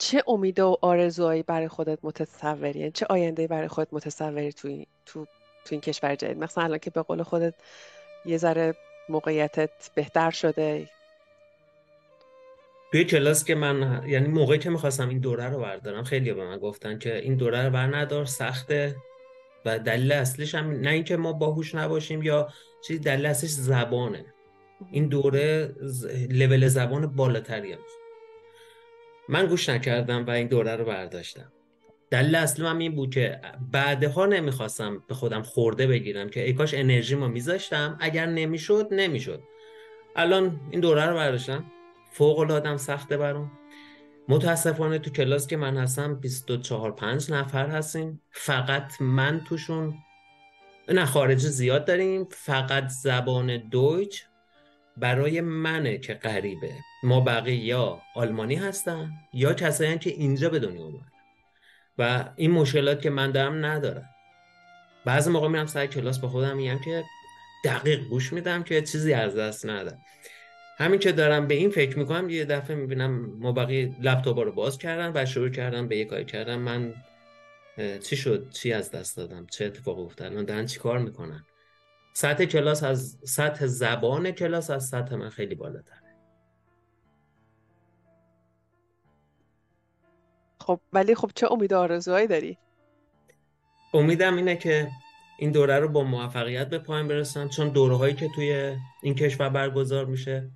چه 0.05 0.23
امید 0.27 0.59
و 0.59 0.77
آرزوهایی 0.81 1.43
برای 1.43 1.67
خودت 1.67 1.99
متصوری؟ 2.03 2.79
یعنی 2.79 2.91
چه 2.91 3.05
آینده 3.09 3.47
برای 3.47 3.67
خودت 3.67 3.93
متصوری 3.93 4.53
تو 4.53 4.85
تو 5.05 5.25
تو 5.65 5.69
این 5.71 5.81
کشور 5.81 6.15
جدید؟ 6.15 6.37
مثلا 6.37 6.63
الان 6.63 6.79
که 6.79 6.89
به 6.89 7.01
قول 7.01 7.23
خودت 7.23 7.53
یه 8.25 8.37
ذره 8.37 8.75
موقعیتت 9.09 9.69
بهتر 9.95 10.31
شده. 10.31 10.89
توی 12.91 13.03
کلاس 13.03 13.43
که 13.43 13.55
من 13.55 14.03
یعنی 14.07 14.27
موقعی 14.27 14.59
که 14.59 14.69
می‌خواستم 14.69 15.09
این 15.09 15.19
دوره 15.19 15.49
رو 15.49 15.59
بردارم 15.59 16.03
خیلی 16.03 16.33
به 16.33 16.45
من 16.45 16.57
گفتن 16.57 16.99
که 16.99 17.17
این 17.17 17.35
دوره 17.35 17.65
رو 17.65 17.69
بر 17.69 17.97
ندار 17.97 18.25
سخته. 18.25 18.95
و 19.65 19.79
دلیل 19.79 20.11
اصلیش 20.11 20.55
هم 20.55 20.71
نه 20.71 20.89
اینکه 20.89 21.17
ما 21.17 21.33
باهوش 21.33 21.75
نباشیم 21.75 22.23
یا 22.23 22.49
چیز 22.87 23.01
دلیل 23.01 23.25
اصلیش 23.25 23.51
زبانه. 23.51 24.25
این 24.91 25.07
دوره 25.07 25.75
لول 26.29 26.67
زبان 26.67 27.07
بالاتری 27.07 27.73
هم. 27.73 27.79
من 29.29 29.45
گوش 29.45 29.69
نکردم 29.69 30.25
و 30.25 30.29
این 30.29 30.47
دوره 30.47 30.75
رو 30.75 30.85
برداشتم. 30.85 31.51
دلیل 32.11 32.35
اصلی 32.35 32.65
من 32.65 32.79
این 32.79 32.95
بود 32.95 33.13
که 33.13 33.41
بعدها 33.71 34.25
نمی‌خواستم 34.25 35.03
به 35.07 35.13
خودم 35.13 35.41
خورده 35.41 35.88
بگیرم 35.88 36.29
که 36.29 36.43
ای 36.43 36.53
کاش 36.53 36.73
انرژی 36.73 37.15
ما 37.15 37.27
میذاشتم. 37.27 37.97
اگر 38.01 38.25
نمی‌شد 38.25 38.88
نمی‌شد. 38.91 39.43
الان 40.15 40.59
این 40.71 40.81
دوره 40.81 41.05
رو 41.05 41.15
برداشتم. 41.15 41.65
فوق 42.11 42.39
العاده 42.39 42.77
سخته 42.77 43.17
برام. 43.17 43.51
متاسفانه 44.27 44.99
تو 44.99 45.09
کلاس 45.09 45.47
که 45.47 45.57
من 45.57 45.77
هستم 45.77 46.15
24 46.15 46.91
5 46.91 47.31
نفر 47.31 47.67
هستیم. 47.67 48.21
فقط 48.31 49.01
من 49.01 49.41
توشون 49.47 49.93
نه 50.89 51.05
خارجی 51.05 51.47
زیاد 51.47 51.85
داریم. 51.85 52.27
فقط 52.31 52.88
زبان 52.88 53.57
دویچ 53.57 54.25
برای 54.97 55.41
منه 55.41 55.97
که 55.97 56.13
غریبه. 56.13 56.71
ما 57.03 57.19
بقیه 57.19 57.55
یا 57.55 58.01
آلمانی 58.15 58.55
هستن 58.55 59.12
یا 59.34 59.53
کسایی 59.53 59.97
که 59.97 60.10
اینجا 60.10 60.49
به 60.49 60.60
دنیا 60.60 60.84
اومدن. 60.84 61.12
و 61.97 62.29
این 62.36 62.51
مشکلات 62.51 63.01
که 63.01 63.10
من 63.10 63.31
دارم 63.31 63.65
ندارم 63.65 64.10
بعضی 65.05 65.29
موقع 65.29 65.47
میرم 65.47 65.65
سر 65.65 65.86
کلاس 65.86 66.19
با 66.19 66.27
خودم 66.27 66.58
میگم 66.58 66.79
که 66.79 67.03
دقیق 67.65 67.99
گوش 67.99 68.34
میدم 68.34 68.63
که 68.63 68.81
چیزی 68.81 69.13
از 69.13 69.36
دست 69.36 69.65
ندم. 69.65 69.97
همین 70.77 70.99
که 70.99 71.12
دارم 71.12 71.47
به 71.47 71.53
این 71.53 71.69
فکر 71.69 71.99
می‌کنم 71.99 72.29
یه 72.29 72.45
دفعه 72.45 72.75
می‌بینم 72.75 73.39
ما 73.39 73.51
بقیه 73.51 73.95
لپتاپ 74.01 74.39
رو 74.39 74.51
باز 74.51 74.77
کردن 74.77 75.12
و 75.15 75.25
شروع 75.25 75.49
کردم 75.49 75.88
به 75.88 75.97
یه 75.97 76.05
کاری 76.05 76.25
کردم 76.25 76.60
من 76.60 76.93
چی 78.03 78.15
شد؟ 78.15 78.49
چی 78.49 78.73
از 78.73 78.91
دست 78.91 79.17
دادم؟ 79.17 79.45
چه 79.51 79.65
اتفاق 79.65 79.99
افتاد؟ 79.99 80.31
الان 80.31 80.45
دارن 80.45 80.65
چی 80.65 80.79
کار 80.79 80.99
می‌کنن؟ 80.99 81.45
سطح 82.17 82.45
کلاس 82.45 82.84
از 82.84 83.17
سطح 83.23 83.65
زبان 83.65 84.32
کلاس 84.32 84.69
از 84.69 84.88
سطح 84.88 85.15
من 85.15 85.30
خیلی 85.30 85.56
بالاتره. 85.56 86.01
خب 90.60 90.80
ولی 90.93 91.15
خب 91.15 91.32
چه 91.36 91.51
امید 91.51 91.73
آرزوهایی 91.73 92.28
داری؟ 92.28 92.58
امیدم 93.93 94.36
اینه 94.36 94.56
که 94.56 94.91
این 95.39 95.51
دوره 95.51 95.80
رو 95.80 95.88
با 95.88 96.04
موفقیت 96.04 96.69
به 96.69 96.80
پایان 96.80 97.08
برسن 97.08 97.47
چون 97.47 97.69
دوره 97.69 97.95
هایی 97.95 98.13
که 98.13 98.30
توی 98.36 98.75
این 99.04 99.15
کشور 99.15 99.49
برگزار 99.49 100.06
میشه 100.06 100.49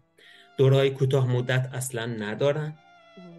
دوره 0.58 0.76
های 0.76 0.90
کوتاه 0.90 1.32
مدت 1.32 1.70
اصلا 1.74 2.06
ندارن. 2.06 2.78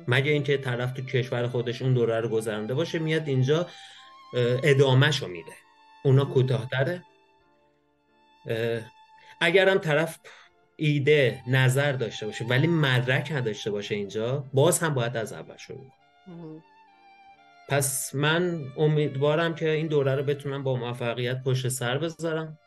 مگه 0.08 0.32
اینکه 0.32 0.56
طرف 0.56 0.92
تو 0.92 1.02
کشور 1.02 1.48
خودش 1.48 1.82
اون 1.82 1.94
دوره 1.94 2.20
رو 2.20 2.28
گذرانده 2.28 2.74
باشه 2.74 2.98
میاد 2.98 3.28
اینجا 3.28 3.66
ادامهشو 4.62 5.28
میده. 5.28 5.52
اونا 6.04 6.24
کوتاهتره. 6.24 6.92
اه، 6.92 7.09
اگرم 9.40 9.78
طرف 9.78 10.18
ایده 10.76 11.42
نظر 11.48 11.92
داشته 11.92 12.26
باشه 12.26 12.44
ولی 12.44 12.66
مدرک 12.66 13.32
نداشته 13.32 13.70
باشه 13.70 13.94
اینجا 13.94 14.44
باز 14.52 14.78
هم 14.78 14.94
باید 14.94 15.16
از 15.16 15.32
اول 15.32 15.56
شروع. 15.56 15.90
پس 17.68 18.14
من 18.14 18.64
امیدوارم 18.76 19.54
که 19.54 19.70
این 19.70 19.86
دوره 19.86 20.14
رو 20.14 20.22
بتونم 20.22 20.62
با 20.62 20.76
موفقیت 20.76 21.42
پشت 21.42 21.68
سر 21.68 21.98
بذارم. 21.98 22.58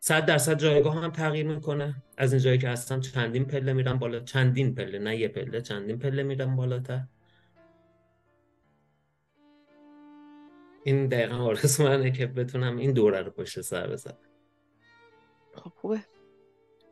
صد 0.00 0.26
درصد 0.26 0.58
جایگاه 0.58 1.02
هم 1.02 1.10
تغییر 1.10 1.46
می‌کنه. 1.46 1.94
از 2.16 2.32
این 2.32 2.42
جایی 2.42 2.58
که 2.58 2.68
هستم 2.68 3.00
چندین 3.00 3.44
پله 3.44 3.72
میرم 3.72 3.98
بالا 3.98 4.20
چندین 4.20 4.74
پله 4.74 4.98
نه 4.98 5.16
یه 5.16 5.28
پله 5.28 5.60
چندین 5.60 5.98
پله 5.98 6.22
میرم 6.22 6.56
بالاتر. 6.56 7.00
این 10.84 11.06
دقیقا 11.06 11.36
آرزو 11.36 11.84
منه 11.84 12.10
که 12.10 12.26
بتونم 12.26 12.76
این 12.76 12.92
دوره 12.92 13.22
رو 13.22 13.30
پشت 13.30 13.60
سر 13.60 13.86
بذارم. 13.86 14.18
خب 15.56 15.72
خوبه. 15.80 16.00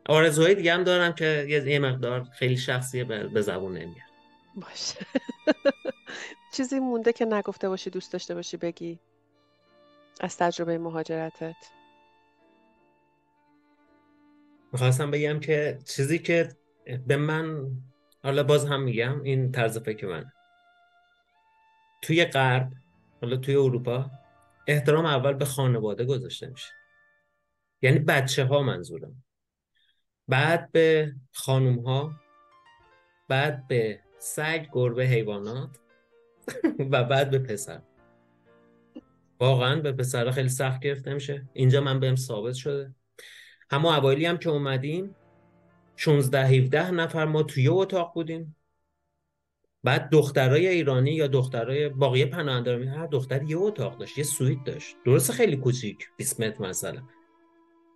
آرزوهای 0.08 0.54
دیگه 0.54 0.74
هم 0.74 0.84
دارم 0.84 1.12
که 1.12 1.46
یه 1.48 1.78
مقدار 1.78 2.24
خیلی 2.24 2.56
شخصیه 2.56 3.04
به 3.04 3.28
به 3.28 3.40
زبون 3.40 3.72
نمیاد. 3.72 4.12
باشه. 4.54 5.06
چیزی 6.54 6.80
مونده 6.80 7.12
که 7.12 7.24
نگفته 7.24 7.68
باشی 7.68 7.90
دوست 7.90 8.12
داشته 8.12 8.34
باشی 8.34 8.56
بگی. 8.56 8.98
از 10.20 10.36
تجربه 10.36 10.78
مهاجرتت. 10.78 11.56
می‌خواستم 14.72 15.10
بگم 15.10 15.40
که 15.40 15.78
چیزی 15.84 16.18
که 16.18 16.48
به 17.06 17.16
من 17.16 17.70
حالا 18.22 18.42
باز 18.42 18.66
هم 18.66 18.82
میگم 18.82 19.22
این 19.22 19.52
طرز 19.52 19.78
فکر 19.78 20.06
من 20.06 20.32
توی 22.02 22.24
غرب 22.24 22.72
حالا 23.20 23.36
توی 23.36 23.56
اروپا 23.56 24.10
احترام 24.66 25.06
اول 25.06 25.32
به 25.32 25.44
خانواده 25.44 26.04
گذاشته 26.04 26.46
میشه. 26.46 26.81
یعنی 27.82 27.98
بچه 27.98 28.44
ها 28.44 28.62
منظورم. 28.62 29.24
بعد 30.28 30.72
به 30.72 31.14
خانوم 31.32 31.78
ها 31.78 32.12
بعد 33.28 33.68
به 33.68 34.00
سگ 34.18 34.66
گربه 34.72 35.04
حیوانات 35.04 35.78
و 36.90 37.04
بعد 37.04 37.30
به 37.30 37.38
پسر. 37.38 37.82
واقعا 39.40 39.80
به 39.80 39.92
پسر 39.92 40.30
خیلی 40.30 40.48
سخت 40.48 40.80
گرفته 40.80 41.14
میشه 41.14 41.48
اینجا 41.52 41.80
من 41.80 42.00
بهم 42.00 42.16
ثابت 42.16 42.54
شده. 42.54 42.94
همه 43.70 43.98
اوایلی 43.98 44.26
هم 44.26 44.38
که 44.38 44.50
اومدیم 44.50 45.14
16 45.96 46.46
17 46.46 46.90
نفر 46.90 47.24
ما 47.24 47.42
توی 47.42 47.68
اتاق 47.68 48.14
بودیم. 48.14 48.56
بعد 49.84 50.10
دخترای 50.10 50.68
ایرانی 50.68 51.10
یا 51.10 51.26
دخترای 51.26 51.88
باقی 51.88 52.24
پناهندگان 52.24 52.88
هر 52.88 53.06
دختر 53.06 53.42
یه 53.42 53.58
اتاق 53.58 53.98
داشت 53.98 54.18
یه 54.18 54.24
سویت 54.24 54.64
داشت. 54.64 54.96
درسته 55.04 55.32
خیلی 55.32 55.56
کوچیک 55.56 56.08
20 56.16 56.40
متر 56.40 56.62
مثلا. 56.62 57.02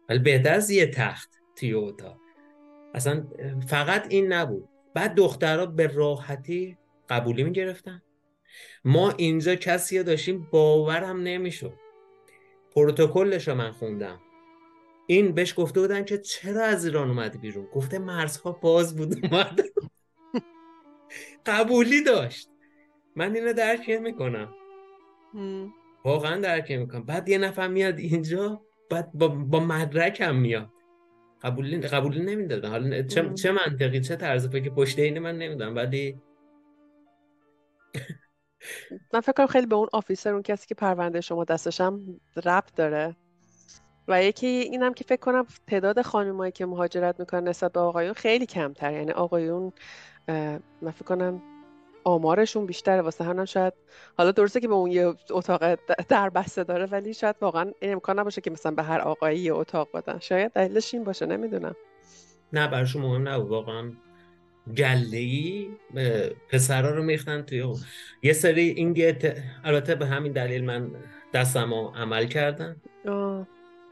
ولی 0.09 0.19
بهتر 0.19 0.55
از 0.55 0.71
یه 0.71 0.87
تخت 0.87 1.31
توی 1.57 1.75
اتاق. 1.75 2.19
اصلا 2.95 3.27
فقط 3.69 4.07
این 4.09 4.33
نبود. 4.33 4.69
بعد 4.95 5.15
دخترها 5.15 5.67
به 5.67 5.87
راحتی 5.87 6.79
قبولی 7.09 7.45
می‌گرفتن. 7.45 8.03
ما 8.85 9.11
اینجا 9.11 9.55
کسی 9.55 10.03
داشتیم 10.03 10.49
باورم 10.51 11.21
نمی‌شد. 11.21 11.75
پروتکلش 12.75 13.49
رو 13.49 13.55
من 13.55 13.73
خوندم. 13.73 14.21
این 15.07 15.33
بهش 15.33 15.55
گفته 15.57 15.81
بودن 15.81 16.05
که 16.05 16.19
چرا 16.19 16.65
از 16.65 16.85
ایران 16.85 17.09
اومدی 17.09 17.39
بیرون؟ 17.39 17.67
گفته 17.67 17.99
مرزها 17.99 18.53
باز 18.53 18.97
بود 18.97 19.25
اومدم 19.25 19.65
قبولی 21.47 22.03
داشت. 22.03 22.51
من 23.17 23.35
اینو 23.35 23.53
درک 23.53 23.91
می‌کنم. 23.91 24.55
واقعا 26.05 26.41
درک 26.41 26.73
می‌کنم 26.73 27.03
بعد 27.03 27.29
یه 27.29 27.39
نفر 27.39 27.69
میاد 27.69 27.99
اینجا. 27.99 28.66
بعد 28.91 29.13
با, 29.13 29.29
با 29.29 29.61
مدرک 29.61 30.21
هم 30.21 30.37
میاد 30.37 30.71
قبولی 31.43 31.81
قبولی 31.81 32.23
نمی‌دادن. 32.23 32.71
حالا 32.71 33.03
چه, 33.03 33.23
مم. 33.23 33.35
چه 33.35 33.53
منطقی؟ 33.53 34.01
چه 34.01 34.17
طرز 34.17 34.49
فکر 34.49 34.71
پشت 34.71 34.99
اینه 34.99 35.21
من 35.21 35.39
نمی‌دونم 35.39 35.77
ولی 35.77 36.21
من 39.15 39.21
فکر 39.21 39.33
کنم 39.33 39.47
خیلی 39.47 39.67
به 39.67 39.75
اون 39.75 39.89
آفیسر 39.93 40.33
اون 40.33 40.43
کسی 40.43 40.67
که 40.67 40.75
پرونده 40.75 41.21
شما 41.21 41.45
دستش 41.45 41.81
هم 41.81 42.21
ربط 42.45 42.75
داره. 42.75 43.17
و 44.09 44.25
یکی 44.25 44.47
اینم 44.47 44.95
که 44.95 45.05
فکر 45.05 45.21
کنم 45.21 45.47
تعداد 45.67 46.03
خانمایی 46.03 46.53
که 46.53 46.67
مهاجرت 46.67 47.21
می‌کنن 47.21 47.49
نسبت 47.49 47.73
به 47.73 47.81
آقایون 47.81 48.13
خیلی 48.13 48.47
کمتر 48.47 48.93
یعنی 48.93 49.13
آقایون 49.13 49.73
من 50.83 50.91
فکر 50.91 51.05
کنم 51.05 51.43
آمارشون 52.07 52.67
بیشتره 52.67 53.03
واسه 53.03 53.25
همینم 53.25 53.45
شاید. 53.45 53.73
حالا 54.19 54.31
درسته 54.31 54.61
که 54.61 54.69
به 54.69 54.75
اون 54.75 54.91
یه 54.91 55.15
اتاق 55.31 55.79
در 56.09 56.31
بسته 56.31 56.65
داره 56.65 56.87
ولی 56.87 57.15
شاید 57.15 57.37
واقعا 57.41 57.73
این 57.81 57.93
امکان 57.93 58.19
نباشه 58.19 58.41
که 58.41 58.51
مثلا 58.51 58.73
به 58.73 58.83
هر 58.83 59.01
آقایی 59.01 59.39
یه 59.39 59.55
اتاق 59.55 59.89
بدن. 59.95 60.19
شاید 60.19 60.53
دلیلش 60.53 60.95
این 60.95 61.05
باشه 61.05 61.27
نمی‌دونم. 61.27 61.77
نه 62.53 62.69
براشون 62.69 63.03
مهم 63.03 63.29
نبود. 63.29 63.49
واقعا 63.49 63.93
گله 64.77 65.19
ای 65.19 65.69
پسرا 66.49 66.91
رو 66.91 67.03
میختن 67.03 67.43
توی 67.43 67.61
اون. 67.61 67.77
یه 68.23 68.33
سری 68.33 68.69
این 68.69 68.95
گت- 68.95 69.37
البته 69.65 69.95
به 69.95 70.07
همین 70.07 70.33
دلیل 70.33 70.65
من 70.65 70.91
دستم 71.35 71.75
رو 71.75 71.93
عمل 71.97 72.27
کردم. 72.27 72.77
آه. 73.09 73.47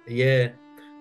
یه 0.08 0.54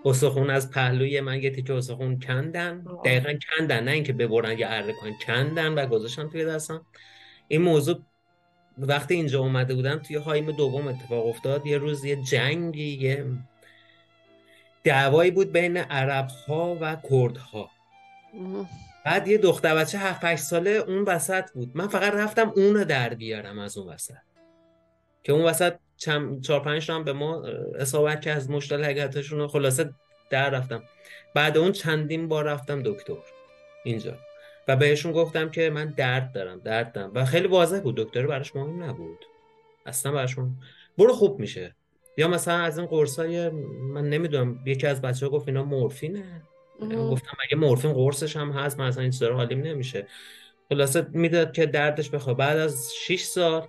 استخون 0.06 0.50
از 0.50 0.72
پهلوی 0.72 1.22
من 1.22 1.44
یه 1.44 1.50
تیکه 1.50 1.74
استخون 1.74 2.20
کندن. 2.20 2.86
دقیقا 3.06 3.34
کندن 3.34 3.84
نه 3.84 3.92
اینکه 3.92 4.14
ببرن 4.14 4.58
یا 4.58 4.70
اره 4.70 4.94
کنن 4.94 5.14
کندن 5.26 5.74
و 5.74 5.86
گذاشتن 5.86 6.30
توی 6.30 6.46
دستم. 6.46 6.86
این 7.48 7.62
موضوع 7.62 8.00
وقتی 8.78 9.14
اینجا 9.14 9.40
اومده 9.40 9.76
بودم 9.76 9.98
توی 9.98 10.16
هایم 10.16 10.52
دوم 10.52 10.88
اتفاق 10.88 11.28
افتاد. 11.28 11.66
یه 11.66 11.78
روز 11.78 12.06
یه 12.06 12.16
جنگی 12.16 12.98
یه 13.02 13.26
دعوایی 14.84 15.32
بود 15.32 15.52
بین 15.52 15.78
عرب 15.78 16.28
ها 16.48 16.78
و 16.82 16.96
کرد 17.10 17.38
ها. 17.38 17.70
بعد 19.06 19.28
یه 19.28 19.38
دختر 19.38 19.76
بچه 19.76 19.98
7 19.98 20.24
8 20.24 20.44
ساله 20.44 20.70
اون 20.70 21.04
وسط 21.04 21.52
بود. 21.52 21.72
من 21.76 21.88
فقط 21.88 22.14
رفتم 22.14 22.54
اونو 22.56 22.84
در 22.86 23.14
بیارم 23.14 23.60
از 23.60 23.78
اون 23.78 23.94
وسط. 23.94 24.14
که 25.24 25.34
اون 25.34 25.46
وسط 25.46 25.74
چند 25.98 26.42
چهار 26.42 26.60
پنج 26.60 26.92
هم 26.92 27.04
به 27.04 27.14
ما 27.14 27.44
اصابت 27.80 28.22
که 28.22 28.32
از 28.32 28.50
مشتل 28.50 28.84
حقیقتشون 28.84 29.40
رو 29.40 29.48
خلاصه 29.48 29.90
در 30.30 30.50
رفتم. 30.50 30.84
بعد 31.36 31.58
اون 31.58 31.72
چندین 31.72 32.28
بار 32.28 32.46
رفتم 32.46 32.82
دکتر 32.86 33.18
اینجا. 33.84 34.18
و 34.68 34.76
بهشون 34.76 35.12
گفتم 35.12 35.50
که 35.50 35.70
من 35.70 35.94
درد 35.98 36.32
دارم 36.32 36.60
درد 36.60 36.92
دارم. 36.92 37.12
و 37.14 37.26
خیلی 37.26 37.48
واضح 37.48 37.80
بود 37.80 37.96
دکتر 37.96 38.28
براش 38.28 38.56
مهم 38.56 38.84
نبود. 38.84 39.26
اصلا 39.86 40.12
براشون 40.12 40.56
برو 40.98 41.14
خوب 41.14 41.40
میشه. 41.40 41.76
یا 42.18 42.28
مثلا 42.28 42.58
از 42.58 42.78
این 42.78 42.88
قرصای 42.88 43.50
من 43.94 44.10
نمی‌دونم 44.10 44.60
یکی 44.66 44.88
از 44.88 45.02
بچه 45.02 45.26
ها 45.26 45.32
گفت 45.32 45.48
اینا 45.48 45.64
مورفینه. 45.64 46.42
گفتم 46.82 47.38
مگه 47.46 47.58
مورفین 47.58 47.94
قرصش 47.94 48.38
هم 48.38 48.52
هست 48.52 48.80
من 48.80 48.88
اصلا 48.88 49.02
این 49.02 49.12
چیزا 49.12 49.34
حالیم 49.34 49.62
نمیشه. 49.62 50.08
خلاصه 50.70 51.08
می‌داد 51.12 51.52
که 51.54 51.66
دردش 51.66 52.10
بخواد 52.10 52.38
بعد 52.38 52.58
از 52.58 52.94
6 52.96 53.24
سال 53.24 53.68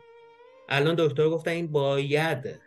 الان 0.69 0.95
دکتر 0.99 1.29
گفتن 1.29 1.51
این 1.51 1.73
باید 1.73 2.61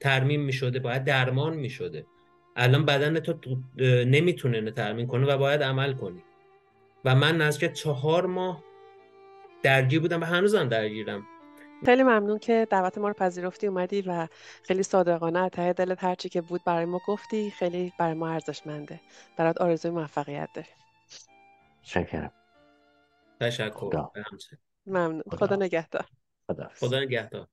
ترمیم 0.00 0.40
می‌شده 0.40 0.78
باید 0.78 1.04
درمان 1.04 1.56
می‌شده. 1.56 2.06
الان 2.56 2.84
بدن 2.84 3.18
تو 3.20 3.56
نمی‌تونه 4.04 4.70
ترمیم 4.70 5.06
کنه 5.06 5.26
و 5.26 5.38
باید 5.38 5.62
عمل 5.62 5.92
کنی. 5.92 6.22
و 7.04 7.14
من 7.14 7.36
نزدیک 7.36 7.72
چهار 7.72 8.26
ماه 8.26 8.64
درگیر 9.62 10.00
بودم 10.00 10.20
و 10.20 10.24
هنوزم 10.24 10.68
درگیرم. 10.68 11.26
خیلی 11.84 12.02
ممنون 12.02 12.38
که 12.38 12.66
دعوت 12.70 12.98
ما 12.98 13.08
رو 13.08 13.14
پذیرفتی 13.14 13.66
اومدی 13.66 14.02
و 14.02 14.28
خیلی 14.62 14.82
صادقانه 14.82 15.38
از 15.38 15.50
ته 15.50 15.72
دلت 15.72 16.04
هرچی 16.04 16.28
که 16.28 16.40
بود 16.40 16.64
برای 16.64 16.84
ما 16.84 17.00
گفتی 17.06 17.50
خیلی 17.50 17.92
برای 17.98 18.14
ما 18.14 18.28
ارزشمنده. 18.28 19.00
برات 19.36 19.60
آرزوی 19.60 19.90
موفقیت 19.90 20.48
داریم. 20.54 20.72
شکرم. 21.82 22.32
تشکر. 23.40 24.08
ممنون. 24.86 25.22
خدا. 25.30 25.46
خدا 25.46 25.56
نگهدار. 25.56 26.04
خدا 26.50 26.68
خدا 26.68 27.00
نگهدار 27.00 27.48